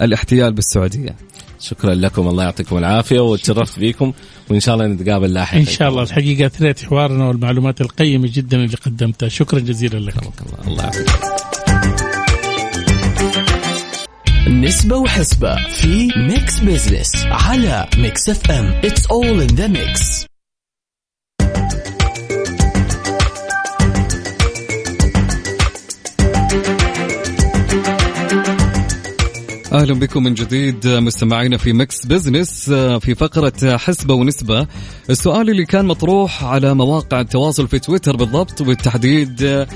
الاحتيال 0.01 0.53
بالسعودية. 0.53 1.15
شكرا 1.59 1.95
لكم 1.95 2.27
الله 2.27 2.43
يعطيكم 2.43 2.77
العافية 2.77 3.19
وتشرفت 3.19 3.79
بكم 3.79 4.13
وإن 4.49 4.59
شاء 4.59 4.75
الله 4.75 4.87
نتقابل 4.87 5.33
لاحقا 5.33 5.59
إن 5.59 5.65
شاء 5.65 5.89
الله 5.89 6.03
الحقيقة 6.03 6.45
اثريت 6.45 6.83
حوارنا 6.83 7.27
والمعلومات 7.27 7.81
القيمة 7.81 8.29
جدا 8.33 8.57
اللي 8.57 8.77
قدمتها. 8.85 9.29
شكرا 9.29 9.59
جزيلا 9.59 9.99
لك 9.99 10.15
الله. 10.17 10.67
الله 10.67 10.83
يعافيك. 10.83 11.52
نسبة 14.47 14.97
وحسبة 14.97 15.55
في 15.55 16.07
Mix 16.17 16.59
Business 16.59 17.25
على 17.25 17.87
Mix 17.97 18.29
FM 18.29 18.81
It's 18.81 19.05
all 19.05 19.39
in 19.41 19.55
the 19.55 19.69
mix. 19.69 20.25
أهلا 29.73 29.93
بكم 29.93 30.23
من 30.23 30.33
جديد 30.33 30.87
مستمعينا 30.87 31.57
في 31.57 31.73
Mix 31.73 32.05
Business 32.05 32.69
في 32.99 33.15
فقرة 33.15 33.77
حسبة 33.77 34.13
ونسبة. 34.13 34.67
السؤال 35.09 35.49
اللي 35.49 35.65
كان 35.65 35.85
مطروح 35.85 36.43
على 36.43 36.73
مواقع 36.73 37.21
التواصل 37.21 37.67
في 37.67 37.79
تويتر 37.79 38.15
بالضبط 38.15 38.61
وبالتحديد 38.61 39.67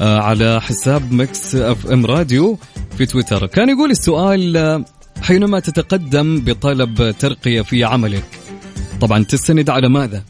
على 0.00 0.60
حساب 0.60 1.12
Mix 1.12 1.54
FM 1.54 2.06
Radio 2.06 2.58
في 2.98 3.06
تويتر. 3.06 3.46
كان 3.46 3.68
يقول 3.68 3.90
السؤال 3.90 4.84
حينما 5.22 5.60
تتقدم 5.60 6.40
بطلب 6.40 7.14
ترقية 7.18 7.62
في 7.62 7.84
عملك 7.84 8.24
طبعا 9.00 9.24
تستند 9.24 9.70
على 9.70 9.88
ماذا؟ 9.88 10.24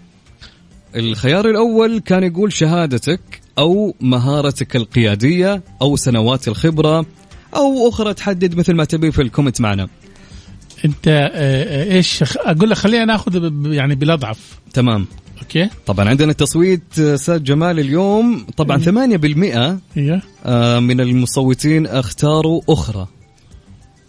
الخيار 0.96 1.50
الأول 1.50 1.98
كان 1.98 2.22
يقول 2.24 2.52
شهادتك 2.52 3.20
أو 3.58 3.94
مهارتك 4.00 4.76
القيادية 4.76 5.62
أو 5.82 5.96
سنوات 5.96 6.48
الخبرة 6.48 7.06
أو 7.56 7.88
أخرى 7.88 8.14
تحدد 8.14 8.54
مثل 8.54 8.74
ما 8.74 8.84
تبي 8.84 9.12
في 9.12 9.22
ال 9.22 9.27
comment 9.27 9.60
معنا. 9.60 9.88
أنت 10.84 11.08
آه، 11.08 11.30
آه، 11.32 11.92
إيش 11.96 12.24
أقول 12.36 12.70
لك 12.70 12.76
خلينا 12.76 13.04
ناخذ 13.04 13.52
يعني 13.66 13.94
بالأضعف. 13.94 14.58
تمام. 14.72 15.06
أوكي؟ 15.42 15.68
طبعا 15.86 16.08
عندنا 16.08 16.32
تصويت 16.32 16.98
أستاذ 16.98 17.42
جمال 17.42 17.80
اليوم. 17.80 18.46
طبعا 18.56 18.78
8% 18.78 19.78
أيوه 19.96 20.22
آه، 20.44 20.78
من 20.78 21.00
المصوتين 21.00 21.86
أختاروا 21.86 22.60
أخرى. 22.68 23.06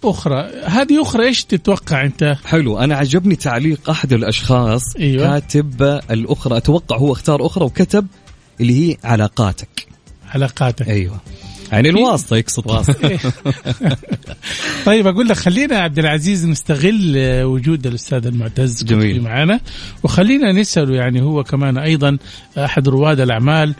أخرى. 0.04 0.52
هذه 0.66 1.02
أخرى 1.02 1.28
إيش 1.28 1.44
تتوقع 1.44 2.06
أنت؟ 2.06 2.38
حلو. 2.46 2.80
أنا 2.80 2.96
عجبني 2.96 3.36
تعليق 3.36 3.90
أحد 3.90 4.14
الأشخاص. 4.14 4.96
أيوة. 5.00 5.24
كاتب 5.40 5.82
الأخرى 6.12 6.58
أتوقع 6.58 6.98
هو 6.98 7.12
اختار 7.12 7.46
أخرى 7.46 7.66
وكتب 7.66 8.08
اللي 8.62 8.90
هي 8.90 8.98
علاقاتك. 9.04 9.88
علاقاتك. 10.34 10.90
أيوه. 10.90 11.20
يعني 11.72 11.90
الواسطة 11.90 12.38
يقصد 12.38 12.68
واسطة 12.68 13.08
إيه. 13.10 13.20
طيب 14.86 15.08
أقول 15.08 15.28
لك 15.28 15.36
خلينا 15.36 15.78
عبد 15.78 16.00
العزيز 16.00 16.46
نستغل 16.46 17.14
آه، 17.18 17.48
وجود 17.48 17.88
الأستاذ 17.88 18.28
المعتز 18.28 18.84
جميل. 18.84 19.22
معنا 19.22 19.60
وخلينا 20.04 20.52
نساله 20.52 20.96
يعني 20.96 21.22
هو 21.22 21.44
كمان 21.44 21.78
أيضا 21.78 22.18
أحد 22.58 22.90
رواد 22.90 23.20
الأعمال 23.20 23.70
آه، 23.70 23.76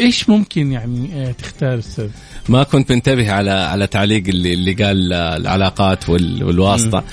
إيش 0.00 0.28
ممكن 0.28 0.72
يعني 0.72 1.08
آه، 1.14 1.32
تختار 1.32 1.78
أستاذ 1.78 2.08
ما 2.48 2.62
كنت 2.62 2.92
منتبه 2.92 3.32
على 3.32 3.50
على 3.50 3.86
تعليق 3.86 4.22
اللي 4.28 4.52
اللي 4.54 4.72
قال 4.72 5.12
العلاقات 5.12 6.08
وال- 6.08 6.44
والواسطة. 6.44 7.04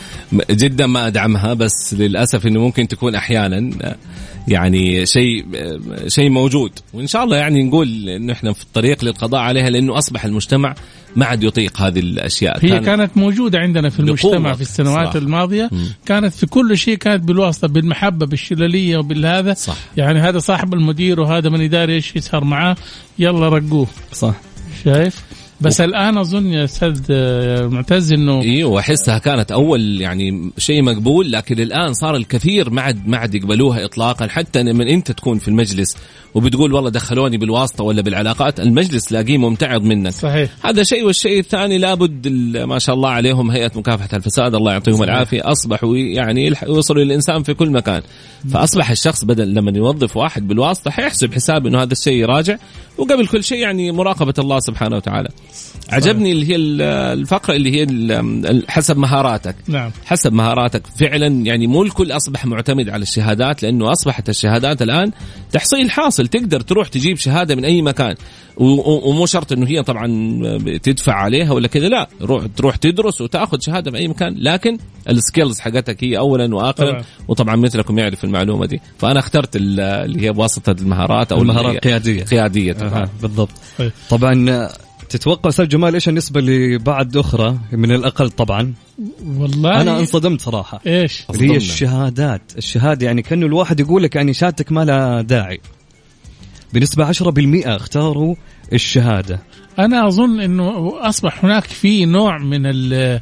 جدا 0.50 0.88
ما 0.88 1.08
أدعمها 1.08 1.54
بس 1.54 1.94
للأسف 1.94 2.48
إنه 2.48 2.60
ممكن 2.60 2.88
تكون 2.88 3.16
أحيانا 3.16 3.72
يعني 4.48 5.06
شيء 5.06 5.46
شيء 6.08 6.30
موجود. 6.30 6.72
وإن 6.94 7.08
شاء 7.08 7.24
الله 7.24 7.38
يعني 7.38 7.64
نقول 7.64 8.10
إنه 8.10 8.34
إحنا 8.34 8.54
في 8.54 8.64
الطريق 8.64 9.04
للقضاء 9.06 9.42
عليها 9.42 9.70
لأنه 9.70 9.98
أصبح 9.98 10.26
المجتمع 10.26 10.76
ما 11.18 11.26
عاد 11.26 11.44
يطيق 11.44 11.82
هذه 11.82 12.00
الأشياء 12.00 12.66
هي 12.66 12.70
كان- 12.70 12.84
كانت 12.84 13.18
موجودة 13.18 13.60
عندنا 13.60 13.90
في 13.90 14.00
المجتمع 14.00 14.54
في 14.54 14.62
السنوات 14.62 15.04
صراحة. 15.06 15.18
الماضية 15.18 15.70
مم. 15.72 15.86
كانت 16.06 16.34
في 16.34 16.46
كل 16.46 16.78
شيء 16.78 16.96
كانت 16.98 17.24
بالواسطة 17.24 17.68
بالمحبة 17.68 18.26
بالشلالية 18.26 18.98
وبالهذا 18.98 19.54
صح. 19.54 19.76
يعني 19.98 20.20
هذا 20.20 20.40
صاحب 20.40 20.74
المدير 20.74 21.20
وهذا 21.20 21.50
من 21.50 21.62
يداري 21.62 21.94
إيش 21.96 22.16
يسهر 22.16 22.44
معاه 22.44 22.76
يلا 23.20 23.50
رقوه 23.50 23.88
صح 24.14 24.34
شايف 24.84 25.22
بس 25.62 25.82
الآن 25.82 26.18
أظن 26.18 26.48
يا 26.48 26.64
أستاذ 26.64 27.02
آه، 27.10 27.68
معتز 27.68 28.14
إنه 28.14 28.42
إيوه 28.42 28.72
واحسها 28.72 29.18
كانت 29.18 29.52
أول 29.52 30.02
يعني 30.02 30.52
شيء 30.58 30.84
مقبول 30.84 31.32
لكن 31.32 31.60
الآن 31.60 31.94
صار 31.94 32.16
الكثير 32.16 32.70
ما 32.70 32.82
عاد 32.82 33.08
ما 33.08 33.18
عاد 33.18 33.36
يقبلوها 33.36 33.86
اطلاقا 33.86 34.28
حتى 34.28 34.64
من 34.64 34.88
أنت 34.88 35.12
تكون 35.12 35.38
في 35.38 35.48
المجلس 35.48 35.98
وبتقول 36.36 36.74
والله 36.74 36.90
دخلوني 36.90 37.38
بالواسطة 37.38 37.84
ولا 37.84 38.02
بالعلاقات 38.02 38.60
المجلس 38.60 39.06
تلاقيه 39.06 39.38
ممتعض 39.38 39.84
منك. 39.84 40.12
صحيح. 40.12 40.50
هذا 40.64 40.84
شيء 40.84 41.06
والشيء 41.06 41.40
الثاني 41.40 41.78
لابد 41.78 42.28
ما 42.58 42.80
شاء 42.80 42.96
الله 42.96 43.10
عليهم 43.10 43.52
هيئة 43.52 43.72
مكافحة 43.76 44.10
الفساد 44.14 44.56
الله 44.56 44.72
يعطيهم 44.72 45.04
العافية 45.04 45.42
أصبحوا 45.44 45.98
يعني 45.98 46.54
يوصلوا 46.64 47.04
للانسان 47.04 47.44
في 47.44 47.54
كل 47.54 47.70
مكان. 47.70 48.02
فأصبح 48.54 48.92
الشخص 48.92 49.24
بدل 49.24 49.54
لما 49.54 49.72
يوظف 49.78 50.18
واحد 50.18 50.48
بالواسطة 50.48 50.92
حيحسب 50.92 51.34
حساب 51.34 51.68
إنه 51.68 51.82
هذا 51.82 51.94
الشيء 51.94 52.26
راجع 52.26 52.58
وقبل 52.98 53.28
كل 53.28 53.44
شيء 53.44 53.58
يعني 53.58 53.92
مراقبة 53.92 54.34
الله 54.40 54.60
سبحانه 54.60 54.96
وتعالى. 54.96 55.30
عجبني 55.90 56.32
اللي 56.32 56.50
هي 56.50 56.56
ال- 56.56 56.82
الفقرة 57.20 57.56
اللي 57.56 57.72
هي 57.72 57.84
ال- 57.84 58.64
حسب 58.70 58.98
مهاراتك. 58.98 59.56
نعم. 59.68 59.92
حسب 60.06 60.34
مهاراتك. 60.34 60.82
فعلا 61.00 61.28
يعني 61.28 61.68
مو 61.68 61.84
الكل 61.84 62.12
أصبح 62.12 62.46
معتمد 62.46 62.90
على 62.90 63.02
الشهادات 63.02 63.64
لأنه 63.64 63.92
أصبحت 63.92 64.30
الشهادات 64.30 64.82
الآن 64.82 65.12
تحصيل 65.52 65.92
حاصل. 65.92 66.28
تقدر 66.28 66.62
تروح 66.62 66.88
تجيب 66.88 67.18
شهادة 67.18 67.56
من 67.56 67.66
أي 67.66 67.82
مكان. 67.82 68.16
ومو 68.58 69.26
شرط 69.26 69.52
إنه 69.52 69.68
هي 69.68 69.84
طبعا 69.84 70.08
تدفع 70.84 71.14
عليها 71.14 71.52
ولا 71.52 71.68
كذا 71.68 71.88
لا. 71.90 72.08
روح 72.22 72.46
تروح 72.58 72.76
تدرس 72.76 73.22
وتأخذ 73.22 73.60
شهادة 73.60 73.92
من 73.92 73.98
أي 73.98 74.08
مكان. 74.08 74.36
لكن 74.38 74.78
السكيلز 75.10 75.60
حقتك 75.60 76.04
هي 76.04 76.18
اولا 76.18 76.56
واخرا. 76.56 76.72
طبعاً. 76.92 77.04
وطبعا 77.28 77.56
مثلكم 77.56 78.00
يعرف 78.00 78.24
المعلومة 78.24 78.66
دي. 78.66 78.82
فأنا 79.00 79.20
اخترت 79.20 79.56
ال- 79.56 79.80
اللي 79.80 80.22
هي 80.22 80.32
بواسطه 80.32 80.76
المهارات 80.82 81.32
أو 81.32 81.42
المهارات 81.42 81.76
القياديه 81.76 82.24
قيادية. 82.24 82.74
طبعا 82.74 83.04
آه 83.04 83.10
بالضبط. 83.22 83.52
طيب. 83.78 83.92
طبعا 84.10 84.70
تتوقع 85.10 85.50
أستاذ 85.50 85.68
جمال 85.68 85.94
إيش 85.94 86.10
النسبة 86.10 86.40
اللي 86.40 86.78
بعد 86.78 87.18
أخرى؟ 87.18 87.58
من 87.72 87.92
الأقل 87.92 88.30
طبعا. 88.30 88.74
والله 89.38 89.82
أنا 89.82 90.00
انصدمت 90.00 90.42
صراحة. 90.42 90.82
إيش؟ 90.88 91.26
اللي 91.30 91.52
هي. 91.52 91.56
الشهادات. 91.58 92.42
الشهادة 92.58 93.06
يعني 93.06 93.22
كأنه 93.22 93.46
الواحد 93.46 93.80
يقول 93.80 94.04
لك 94.04 94.16
يعني 94.16 94.34
شهادتك 94.34 94.72
ما 94.72 94.86
لها 94.86 95.22
داعي. 95.22 95.60
بنسبة 96.74 97.06
10% 97.06 97.68
اختاروا 97.68 98.36
الشهادة. 98.74 99.40
أنا 99.80 100.08
أظن 100.08 100.40
إنه 100.40 100.94
أصبح 101.10 101.46
هناك 101.46 101.64
في 101.64 102.06
نوع 102.06 102.38
من 102.38 102.66
ال 102.66 103.20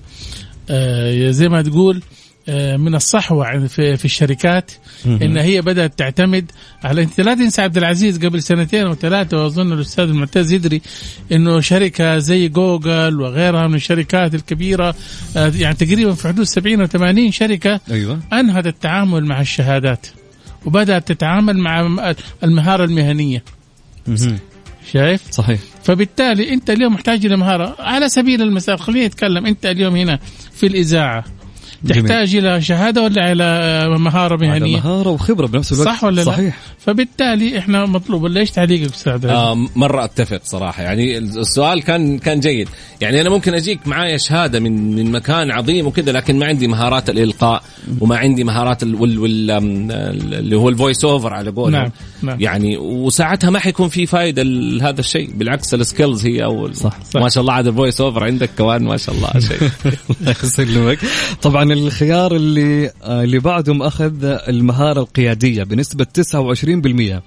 آه، 0.70 1.32
زي 1.32 1.50
ما 1.50 1.62
تقول 1.62 1.98
آه، 1.98 2.02
من 2.78 2.96
الصحوة 2.96 3.46
عن- 3.46 3.68
في, 3.68 3.98
في 3.98 4.06
الشركات 4.06 4.72
إن 5.06 5.38
هي 5.38 5.62
بدأت 5.62 6.00
تعتمد 6.00 6.52
على 6.84 7.04
انت 7.04 7.22
لا 7.22 7.34
تنسى 7.34 7.62
عبد 7.62 7.78
العزيز 7.78 8.26
قبل 8.26 8.44
سنتين 8.44 8.86
أو 8.86 8.94
ثلاثة 8.96 9.44
وأظن 9.44 9.74
الأستاذ 9.74 10.04
المعتز 10.04 10.52
يدري 10.52 10.82
إنه 11.32 11.60
شركة 11.60 12.18
زي 12.18 12.48
جوجل 12.48 13.22
وغيرها 13.22 13.68
من 13.68 13.76
الشركات 13.76 14.36
الكبيرة 14.36 14.96
آه، 15.38 15.52
يعني 15.56 15.76
تقريبا 15.76 16.14
في 16.14 16.28
حدود 16.28 16.46
70 16.46 16.82
أو 16.82 16.86
80 16.88 17.32
شركة 17.32 17.80
أيوه. 17.92 18.20
انهت 18.34 18.68
التعامل 18.68 19.26
مع 19.26 19.42
الشهادات 19.42 20.08
وبدأت 20.66 21.08
تتعامل 21.12 21.58
مع 21.58 21.88
المهارة 22.44 22.84
المهنية. 22.86 23.44
مهم. 24.08 24.38
شايف؟ 24.94 25.32
صحيح. 25.32 25.60
فبالتالي 25.84 26.54
أنت 26.54 26.70
اليوم 26.70 26.94
محتاج 26.94 27.26
إلى 27.26 27.38
مهارة. 27.38 27.76
على 27.80 28.10
سبيل 28.10 28.42
المثال 28.42 28.80
خلينا 28.80 29.08
نتكلم 29.08 29.46
أنت 29.46 29.66
اليوم 29.66 29.96
هنا 29.96 30.20
في 30.54 30.68
الإذاعة. 30.68 31.26
جميل. 31.86 32.10
تحتاج 32.10 32.36
إلى 32.36 32.62
شهادة 32.62 33.04
ولا 33.04 33.32
إلى 33.32 34.00
مهارة 34.00 34.36
هذا 34.36 34.48
مهنية؟ 34.48 34.78
مهارة 34.78 35.10
وخبرة 35.10 35.48
بنفس 35.48 35.74
الوقت 35.74 35.88
صح 35.88 36.04
ولا 36.04 36.16
لا؟ 36.16 36.24
صحيح 36.24 36.58
فبالتالي 36.80 37.60
إحنا 37.60 37.86
مطلوب 37.86 38.24
ولا 38.24 38.40
إيش 38.40 38.52
تعليقك 38.52 38.94
أستاذ؟ 38.94 39.26
آه 39.26 39.68
مرة 39.76 40.04
أتفق 40.04 40.42
صراحة 40.44 40.84
يعني 40.84 41.18
السؤال 41.18 41.84
كان 41.84 42.18
كان 42.18 42.40
جيد 42.40 42.70
يعني 43.02 43.22
أنا 43.22 43.30
ممكن 43.30 43.54
أجيك 43.54 43.88
معايا 43.88 44.18
شهادة 44.18 44.60
من 44.60 44.96
من 44.96 45.12
مكان 45.12 45.52
عظيم 45.52 45.88
وكذا 45.88 46.12
لكن 46.12 46.40
ما 46.40 46.46
عندي 46.46 46.68
مهارات 46.68 47.10
الإلقاء 47.10 47.64
وما 48.02 48.18
عندي 48.18 48.44
مهارات 48.44 48.84
ال 48.84 48.96
وال 48.96 49.20
وال 49.20 49.52
اللي 50.34 50.56
هو 50.56 50.70
ال 50.70 50.76
voice 50.76 51.06
over 51.06 51.34
على 51.34 51.52
قولهم 51.52 51.72
نعم، 51.72 51.92
نعم. 52.22 52.42
يعني 52.42 52.78
وساعتها 52.78 53.50
ما 53.50 53.60
حيكون 53.60 53.90
في 53.90 54.06
فائدة 54.06 54.44
لهذا 54.44 55.00
الشيء 55.00 55.32
بالعكس 55.34 55.74
ال 55.74 55.81
skills 55.81 56.26
هي 56.26 56.44
أول 56.44 56.76
صح، 56.76 57.00
صح. 57.14 57.22
ما 57.22 57.30
شاء 57.30 57.42
الله 57.42 57.54
عاد 57.54 57.68
ال 57.68 57.73
voice 57.73 58.02
over 58.02 58.24
عندك 58.24 58.50
كمان 58.58 58.84
ما 58.84 58.98
شاء 58.98 59.16
الله 59.16 59.30
شيء 59.40 59.58
الله 60.22 60.36
يسلمك 60.44 61.00
طبعا 61.42 61.74
الخيار 61.78 62.36
اللي 62.36 62.92
آه، 63.04 63.24
اللي 63.24 63.40
بعدهم 63.40 63.82
أخذ 63.82 64.24
المهارة 64.24 65.00
القيادية 65.02 65.64
بنسبة 65.64 66.06
29% 66.06 67.22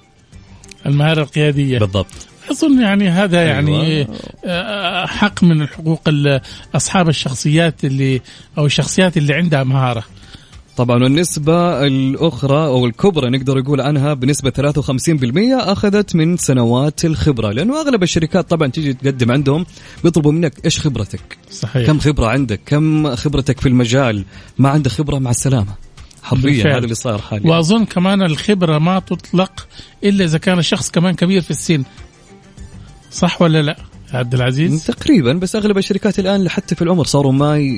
المهارة 0.87 1.23
القيادية. 1.23 1.79
بالضبط. 1.79 2.07
أظن 2.51 2.81
يعني 2.83 3.09
هذا 3.09 3.43
يعني 3.47 3.83
أيوة. 3.87 4.09
آه، 4.45 5.07
حق 5.07 5.45
من 5.45 5.67
حقوق 5.67 6.01
ال- 6.09 6.41
أصحاب 6.75 7.09
الشخصيات 7.09 7.85
اللي 7.85 8.21
أو 8.59 8.67
الشخصيات 8.67 9.17
اللي 9.17 9.35
عندها 9.35 9.65
مهارة. 9.65 10.05
طبعا 10.79 11.03
والنسبة 11.03 11.87
الأخرى 11.87 12.67
أو 12.67 12.87
الكبرى 12.87 13.31
نقدر 13.31 13.59
نقول 13.59 13.81
عنها 13.81 14.15
بنسبة 14.15 14.51
53% 14.51 14.83
أخذت 15.53 16.17
من 16.17 16.37
سنوات 16.37 17.05
الخبرة 17.05 17.53
لأنه 17.53 17.81
أغلب 17.81 18.03
الشركات 18.03 18.51
طبعا 18.51 18.69
تيجي 18.69 18.93
تقدم 18.93 19.33
عندهم 19.33 19.67
بيطلبوا 20.05 20.33
منك 20.33 20.65
إيش 20.65 20.81
خبرتك؟ 20.81 21.39
صحيح. 21.51 21.87
كم 21.87 21.99
خبرة 21.99 22.27
عندك؟ 22.27 22.61
كم 22.67 23.17
خبرتك 23.17 23.61
في 23.61 23.69
المجال؟ 23.69 24.25
ما 24.59 24.69
عندك 24.69 24.91
خبرة؟ 24.91 25.19
مع 25.19 25.31
السلامة. 25.31 25.75
حرفيا. 26.23 26.77
هذا 26.77 26.79
اللي 26.79 26.95
صار 26.95 27.19
حاليا. 27.19 27.51
وأظن 27.51 27.85
كمان 27.85 28.23
الخبرة 28.23 28.79
ما 28.79 28.99
تطلق 28.99 29.69
إلا 30.05 30.25
إذا 30.25 30.39
كان 30.39 30.59
الشخص 30.59 30.91
كمان 30.91 31.15
كبير 31.15 31.43
في 31.43 31.51
السن. 31.51 31.85
صح 33.11 33.43
ولا 33.43 33.63
لا؟ 33.63 33.77
عبد 34.13 34.35
العزيز؟ 34.35 34.85
تقريبا 34.87 35.33
بس 35.33 35.57
أغلب 35.57 35.79
الشركات 35.79 36.19
الآن 36.19 36.49
حتى 36.49 36.75
في 36.75 36.83
العمر 36.83 37.05
صاروا 37.05 37.33
ما 37.33 37.59
ي... 37.59 37.71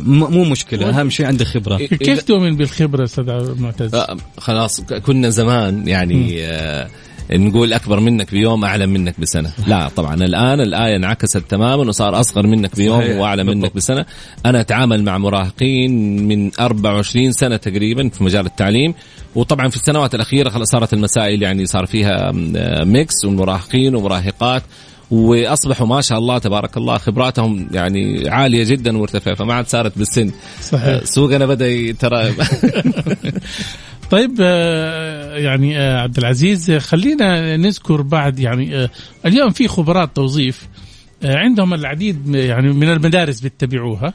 م- 0.00 0.32
مو 0.32 0.44
مشكلة. 0.44 1.00
أهم 1.00 1.10
شيء 1.10 1.26
عندك 1.26 1.46
خبرة. 1.46 1.76
كيف 1.76 2.22
تؤمن 2.22 2.56
بالخبرة 2.56 3.04
أستاذ 3.04 3.60
معتز 3.60 3.94
آه، 3.94 4.16
خلاص 4.38 4.80
كنا 4.80 5.28
زمان 5.30 5.88
يعني 5.88 6.44
آه، 6.46 6.88
نقول 7.32 7.72
أكبر 7.72 8.00
منك 8.00 8.30
بيوم 8.30 8.64
اعلم 8.64 8.90
منك 8.90 9.20
بسنة. 9.20 9.50
لا 9.66 9.88
طبعا 9.96 10.14
الآن 10.14 10.60
الآية 10.60 10.96
انعكست 10.96 11.38
تماما 11.38 11.82
وصار 11.88 12.20
أصغر 12.20 12.46
منك 12.46 12.76
بيوم 12.76 13.00
صحيح. 13.00 13.16
وأعلى 13.16 13.44
منك 13.44 13.54
بالضبط. 13.56 13.76
بسنة. 13.76 14.04
أنا 14.46 14.60
أتعامل 14.60 15.04
مع 15.04 15.18
مراهقين 15.18 16.22
من 16.28 16.50
24 16.60 17.32
سنة 17.32 17.56
تقريبا 17.56 18.08
في 18.08 18.24
مجال 18.24 18.46
التعليم. 18.46 18.94
وطبعا 19.34 19.68
في 19.68 19.76
السنوات 19.76 20.14
الأخيرة 20.14 20.48
خلاص 20.50 20.70
صارت 20.70 20.92
المسائل 20.92 21.42
يعني 21.42 21.66
صار 21.66 21.86
فيها 21.86 22.32
آه، 22.56 22.84
ميكس 22.84 23.24
ومراهقين 23.24 23.94
ومراهقات. 23.94 24.62
وأصبحوا 25.10 25.86
ما 25.86 26.00
شاء 26.00 26.18
الله 26.18 26.38
تبارك 26.38 26.76
الله 26.76 26.98
خبراتهم 26.98 27.68
يعني 27.72 28.28
عالية 28.28 28.64
جدا 28.64 28.92
مرتفعه 28.92 29.34
فما 29.34 29.54
عاد 29.54 29.68
صارت 29.68 29.98
بالسن. 29.98 30.30
صحيح. 30.62 31.04
سوقنا 31.04 31.46
بدأ 31.46 31.92
ترى. 31.92 32.32
طيب 34.10 34.36
آه، 34.40 35.36
يعني 35.36 35.78
آه، 35.78 36.00
عبد 36.00 36.18
العزيز 36.18 36.70
آه، 36.70 36.78
خلينا 36.78 37.56
نذكر 37.56 38.02
بعد 38.02 38.38
يعني 38.38 38.76
آه، 38.76 38.90
اليوم 39.26 39.50
في 39.50 39.68
خبراء 39.68 40.06
توظيف. 40.06 40.62
آه، 40.62 40.83
عندهم 41.24 41.74
العديد 41.74 42.34
يعني 42.34 42.72
من 42.72 42.90
المدارس 42.90 43.40
بيتبعوها 43.40 44.14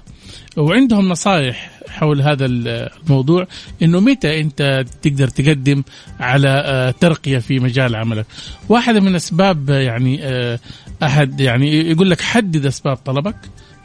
وعندهم 0.57 1.09
نصائح 1.09 1.71
حول 1.89 2.21
هذا 2.21 2.45
الموضوع 2.45 3.47
إنه 3.81 3.99
متى 3.99 4.39
أنت 4.39 4.85
تقدر 5.01 5.27
تقدم 5.27 5.83
على 6.19 6.49
آه، 6.49 6.91
ترقية 6.91 7.37
في 7.37 7.59
مجال 7.59 7.95
عملك. 7.95 8.25
واحدة 8.69 8.99
من 8.99 9.15
أسباب 9.15 9.69
آه، 9.69 9.79
يعني 9.79 10.19
آه، 10.23 10.59
أحد 11.03 11.41
يعني 11.41 11.91
يقول 11.91 12.09
لك 12.09 12.21
حدد 12.21 12.65
أسباب 12.65 12.97
طلبك 12.97 13.35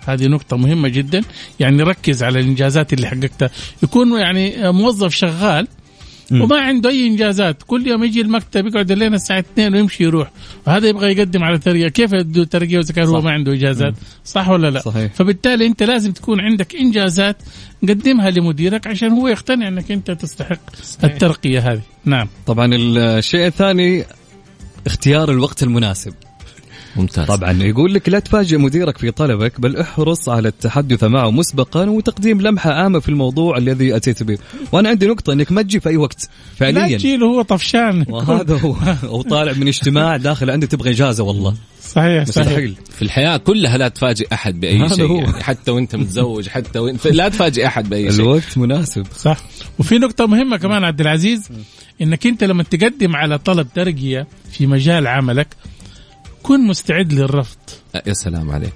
هذه 0.06 0.26
نقطة 0.26 0.56
مهمة 0.56 0.88
جدا 0.88 1.22
يعني 1.60 1.82
ركز 1.82 2.22
على 2.22 2.40
الإنجازات 2.40 2.92
اللي 2.92 3.06
حققتها 3.06 3.50
يكون 3.82 4.20
يعني 4.20 4.72
موظف 4.72 5.14
شغال 5.14 5.68
وما 6.32 6.60
عنده 6.60 6.90
أي 6.90 7.06
إنجازات. 7.06 7.62
كل 7.66 7.86
يوم 7.86 8.04
يجي 8.04 8.20
المكتب 8.20 8.66
يقعد 8.66 8.92
لين 8.92 9.14
الساعة 9.14 9.38
2 9.38 9.74
ويمشي 9.74 10.04
يروح. 10.04 10.30
وهذا 10.66 10.88
يبغى 10.88 11.12
يقدم 11.12 11.44
على 11.44 11.58
ترقية. 11.58 11.88
كيف 11.88 12.12
يدوا 12.12 12.44
ترقية 12.44 12.80
إذا 12.80 12.92
كان 12.92 13.06
هو. 13.06 13.20
ما 13.20 13.30
عنده 13.30 13.52
إنجازات؟ 13.52 13.94
صح 14.24 14.48
ولا 14.48 14.70
لا؟ 14.70 14.80
صحيح. 14.80 15.12
فبالتالي 15.12 15.66
أنت 15.66 15.82
لازم 15.82 16.12
تكون 16.12 16.40
عندك 16.40 16.76
إنجازات 16.76 17.36
قدمها 17.82 18.30
لمديرك 18.30 18.86
عشان 18.86 19.08
هو 19.08 19.28
يقتنع 19.28 19.68
أنك 19.68 19.92
أنت 19.92 20.10
تستحق 20.10 20.60
الترقية 21.04 21.72
هذه. 21.72 21.82
نعم. 22.04 22.28
طبعا 22.46 22.70
الشيء 22.74 23.46
الثاني 23.46 24.04
اختيار 24.86 25.30
الوقت 25.30 25.62
المناسب. 25.62 26.14
ممتاز. 26.96 27.26
طبعا 27.26 27.62
يقول 27.62 27.94
لك 27.94 28.08
لا 28.08 28.18
تفاجئ 28.18 28.56
مديرك 28.56 28.98
في 28.98 29.10
طلبك 29.10 29.60
بل 29.60 29.76
احرص 29.76 30.28
على 30.28 30.48
التحدث 30.48 31.04
معه 31.04 31.30
مسبقا 31.30 31.90
وتقديم 31.90 32.40
لمحة 32.40 32.72
عامة 32.72 33.00
في 33.00 33.08
الموضوع 33.08 33.56
الذي 33.56 33.96
أتيت 33.96 34.22
به. 34.22 34.38
وأنا 34.72 34.88
عندي 34.88 35.06
نقطة 35.06 35.32
إنك 35.32 35.52
ما 35.52 35.62
تجي 35.62 35.80
في 35.80 35.88
أي 35.88 35.96
وقت 35.96 36.22
لا 36.22 36.56
فعليا 36.56 36.98
تجي 36.98 37.16
له 37.16 37.26
هو 37.26 37.42
طفشان. 37.42 38.04
وهذا 38.08 38.58
هو. 38.58 38.76
أو 39.04 39.22
طالع 39.22 39.52
من 39.52 39.68
اجتماع 39.68 40.16
داخل 40.16 40.50
عندي 40.50 40.66
تبغى 40.66 40.90
إجازة 40.90 41.24
والله. 41.24 41.54
صحيح 41.82 42.24
صحيح. 42.24 42.46
مستحيل 42.46 42.76
في 42.90 43.02
الحياة 43.02 43.36
كلها 43.36 43.78
لا 43.78 43.88
تفاجئ 43.88 44.26
أحد 44.32 44.60
بأي 44.60 44.78
هذا 44.78 44.96
شيء 44.96 45.06
هو. 45.06 45.18
يعني 45.18 45.42
حتى 45.42 45.70
وأنت 45.70 45.96
متزوج 45.96 46.48
حتى 46.48 46.78
وانت 46.78 47.06
لا 47.06 47.28
تفاجئ 47.28 47.66
أحد 47.66 47.88
بأي 47.88 48.12
شيء. 48.12 48.20
الوقت 48.20 48.58
مناسب. 48.58 49.06
صح. 49.16 49.36
وفي 49.78 49.98
نقطة 49.98 50.26
مهمة 50.26 50.56
كمان 50.56 50.84
عبد 50.84 51.00
العزيز 51.00 51.48
إنك 52.02 52.26
أنت 52.26 52.44
لما 52.44 52.62
تقدم 52.62 53.16
على 53.16 53.38
طلب 53.38 53.66
ترقية 53.74 54.26
في 54.50 54.66
مجال 54.66 55.06
عملك 55.06 55.48
كن 56.44 56.66
مستعد 56.66 57.12
للرفض. 57.12 57.58
يا 58.06 58.12
سلام 58.12 58.50
عليك. 58.50 58.74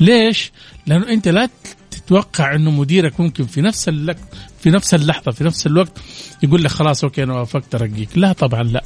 ليش؟ 0.00 0.52
لأنه 0.86 1.08
أنت 1.08 1.28
لا 1.28 1.48
تتوقع 1.90 2.54
أنه 2.54 2.70
مديرك 2.70 3.20
ممكن 3.20 3.46
في 3.46 3.60
نفس 3.60 3.88
اللك 3.88 4.18
في 4.60 4.70
نفس 4.70 4.94
اللحظة 4.94 5.32
في 5.32 5.44
نفس 5.44 5.66
الوقت 5.66 5.98
يقول 6.42 6.64
لك 6.64 6.70
خلاص 6.70 7.04
أوكي 7.04 7.22
أنا 7.22 7.34
وافقت 7.34 7.74
ارقيك 7.74 8.08
لا 8.14 8.32
طبعا 8.32 8.62
لا. 8.62 8.84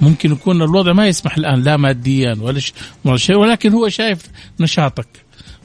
ممكن 0.00 0.32
يكون 0.32 0.62
الوضع 0.62 0.92
ما 0.92 1.06
يسمح 1.06 1.36
الآن 1.36 1.62
لا 1.62 1.76
ماديا 1.76 2.36
ولا 3.04 3.16
شيء 3.16 3.36
ولكن 3.36 3.72
هو 3.72 3.88
شايف 3.88 4.22
نشاطك. 4.60 5.08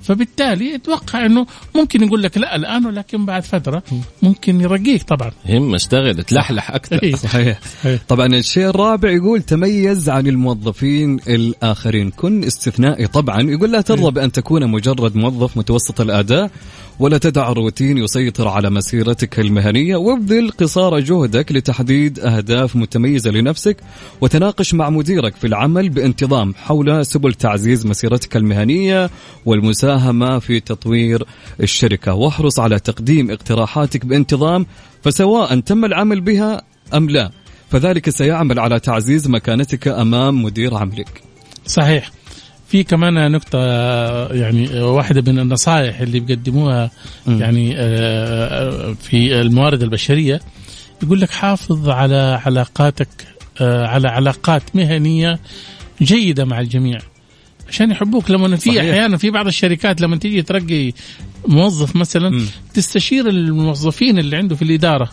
فبالتالي 0.08 0.76
أتوقع 0.76 1.26
إنه 1.26 1.46
ممكن 1.76 2.04
يقول 2.04 2.24
لك 2.24 2.38
لا 2.38 2.56
الآن 2.56 2.86
ولكن 2.86 3.26
بعد 3.26 3.44
فترة 3.44 3.84
ممكن 4.22 4.62
يرقيك 4.62 5.04
طبعا. 5.04 5.32
هم 5.50 5.76
اشتغل 5.76 6.24
تلحلح 6.24 6.72
أكثر. 6.72 7.04
إيه. 7.04 7.16
صحيح. 7.16 7.60
صحيح. 7.80 8.02
طبعا 8.08 8.28
الشيء 8.28 8.70
الرابع 8.70 9.10
يقول 9.12 9.42
تميز 9.42 10.10
عن 10.10 10.28
الموظفين 10.28 11.20
الآخرين. 11.28 12.10
كن 12.10 12.44
استثنائي 12.44 13.08
طبعا. 13.08 13.42
يقول 13.42 13.72
لا 13.72 13.82
ترضى 13.82 14.12
بان 14.12 14.32
تكون 14.32 14.68
مجرد 14.68 15.16
موظف 15.16 15.58
متوسط 15.58 16.02
الأداء. 16.02 16.52
ولا 17.00 17.18
تدع 17.18 17.52
الروتين 17.52 17.98
يسيطر 17.98 18.48
على 18.48 18.70
مسيرتك 18.70 19.40
المهنية 19.40 19.96
وابذل 19.96 20.52
قصارى 20.52 21.02
جهدك 21.02 21.52
لتحديد 21.52 22.20
أهداف 22.20 22.76
متميزة 22.76 23.32
لنفسك 23.32 23.78
وتناقش 24.22 24.74
مع 24.74 24.90
مديرك 24.90 25.36
في 25.36 25.48
العمل 25.48 25.90
بانتظام 25.90 26.54
حول 26.54 27.06
سبل 27.06 27.34
تعزيز 27.34 27.86
مسيرتك 27.86 28.38
المهنية 28.38 29.10
والمساهمة 29.46 30.40
في 30.40 30.60
تطوير 30.60 31.26
الشركة. 31.62 32.14
واحرص 32.14 32.60
على 32.60 32.80
تقديم 32.80 33.32
اقتراحاتك 33.32 34.06
بانتظام 34.06 34.66
فسواء 35.02 35.60
تم 35.60 35.86
العمل 35.86 36.22
بها 36.22 36.62
أم 36.94 37.10
لا 37.10 37.32
فذلك 37.70 38.10
سيعمل 38.10 38.60
على 38.60 38.80
تعزيز 38.80 39.28
مكانتك 39.28 39.88
أمام 39.88 40.44
مدير 40.44 40.76
عملك. 40.76 41.22
صحيح. 41.66 42.12
في 42.68 42.84
كمان 42.84 43.32
نقطة 43.32 43.60
يعني 44.34 44.80
واحدة 44.80 45.32
من 45.32 45.40
النصائح 45.40 46.00
اللي 46.00 46.20
بيقدموها 46.20 46.92
يعني 47.28 47.74
آه، 47.78 48.96
في 49.02 49.42
الموارد 49.42 49.84
البشرية. 49.84 50.40
يقول 51.04 51.22
لك 51.22 51.32
حافظ 51.32 51.90
على 51.90 52.42
علاقاتك 52.46 53.08
آه، 53.62 53.88
على 53.88 54.08
علاقات 54.08 54.64
مهنية 54.74 55.40
جيدة 56.02 56.46
مع 56.46 56.60
الجميع. 56.60 57.00
عشان 57.70 57.92
يحبوك. 57.92 58.32
لما 58.32 58.56
في. 58.56 58.80
أحيانا 58.80 59.18
في 59.18 59.30
بعض 59.30 59.48
الشركات 59.48 60.02
لما 60.02 60.18
تيجي 60.18 60.42
ترقي 60.42 60.94
موظف 61.48 61.96
مثلا 61.96 62.30
مم. 62.30 62.46
تستشير 62.74 63.30
الموظفين 63.30 64.20
اللي 64.20 64.38
عنده 64.38 64.56
في 64.56 64.62
الإدارة. 64.62 65.10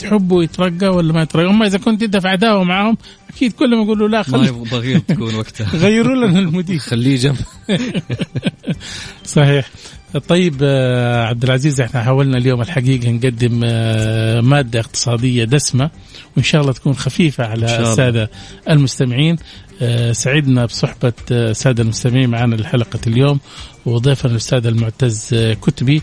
تحبه 0.00 0.42
يترقى 0.42 0.86
ولا 0.86 1.12
ما 1.12 1.22
يترقى؟ 1.22 1.50
أما 1.50 1.66
إذا 1.66 1.78
كنت 1.78 2.02
أنت 2.02 2.16
في 2.16 2.28
عداوة 2.28 2.64
معاهم 2.64 2.96
أكيد 3.30 3.52
كلهم 3.52 3.82
يقولوا 3.82 4.08
لا 4.08 4.18
ما 4.18 4.22
خلي 4.24 4.48
يبغى 4.48 4.78
غير 4.78 4.98
تكون 4.98 5.34
وقتها. 5.34 5.76
غيروا 5.84 6.26
لنا 6.26 6.38
المدير. 6.38 6.78
خليه 6.78 7.16
جنب. 7.16 7.36
صحيح. 9.24 9.70
طيب 10.28 10.54
آه، 10.62 11.24
عبد 11.24 11.44
العزيز 11.44 11.80
إحنا 11.80 12.02
حاولنا 12.02 12.38
اليوم 12.38 12.60
الحقيقة 12.60 13.10
نقدم 13.10 13.60
آه، 13.64 14.40
مادة 14.40 14.80
اقتصادية 14.80 15.44
دسمة 15.44 15.90
وإن 16.36 16.44
شاء 16.44 16.60
الله 16.60 16.72
تكون 16.72 16.94
خفيفة 16.94 17.44
على. 17.44 17.80
السادة 17.80 18.30
المستمعين. 18.70 19.36
آه، 19.82 20.12
سعدنا 20.12 20.66
بصحبة 20.66 21.12
آه، 21.32 21.50
السادة 21.50 21.82
المستمعين 21.82 22.30
معنا 22.30 22.54
لحلقة 22.54 22.98
اليوم. 23.06 23.40
وضيفنا 23.86 24.32
الأستاذ 24.32 24.66
المعتز 24.66 25.34
كتبي 25.62 26.02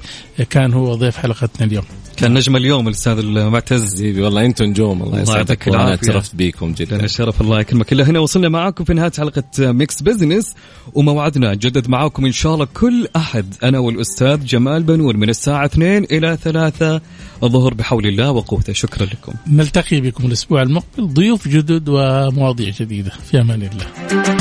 كان 0.49 0.73
هو 0.73 0.95
ضيف 0.95 1.17
حلقتنا 1.17 1.67
اليوم. 1.67 1.83
كان 2.17 2.33
نجم 2.33 2.55
اليوم 2.55 2.87
الأستاذ 2.87 3.17
المعتز. 3.17 3.95
حبيبي 3.99 4.21
والله 4.21 4.45
أنتم 4.45 4.65
نجوم. 4.65 5.03
الله 5.03 5.07
الله 5.07 5.21
يسعدك. 5.21 5.49
يعطيك 5.49 5.67
وأنا. 5.67 5.89
اعترفت 5.89 6.35
بيكم 6.35 6.65
لنا 6.65 6.75
جدا 6.75 7.03
الشرف 7.03 7.41
الله 7.41 7.59
يكرمك. 7.59 7.93
إلى 7.93 8.03
هنا 8.03 8.19
وصلنا 8.19 8.49
معاكم 8.49 8.83
في 8.83 8.93
نهاية 8.93 9.11
حلقة 9.17 9.43
Mix 9.59 10.01
Business 10.01 10.55
وموعدنا 10.93 11.53
جدد 11.53 11.89
معاكم 11.89 12.25
إن 12.25 12.31
شاء 12.31 12.53
الله 12.53 12.67
كل 12.73 13.07
أحد. 13.15 13.53
أنا 13.63 13.79
والأستاذ 13.79 14.45
جمال 14.45 14.83
بنور 14.83 15.17
من 15.17 15.29
الساعة 15.29 15.65
2 15.65 16.03
إلى 16.03 16.37
3 16.43 17.01
الظهر 17.43 17.73
بحول 17.73 18.07
الله 18.07 18.31
وقوته. 18.31 18.73
شكرا 18.73 19.05
لكم. 19.05 19.33
نلتقي 19.47 20.01
بكم 20.01 20.25
الأسبوع 20.25 20.61
المقبل. 20.61 21.13
ضيوف 21.13 21.47
جدد 21.47 21.89
ومواضيع 21.89 22.69
جديدة. 22.79 23.11
في 23.31 23.41
أمان 23.41 23.61
الله. 23.61 24.36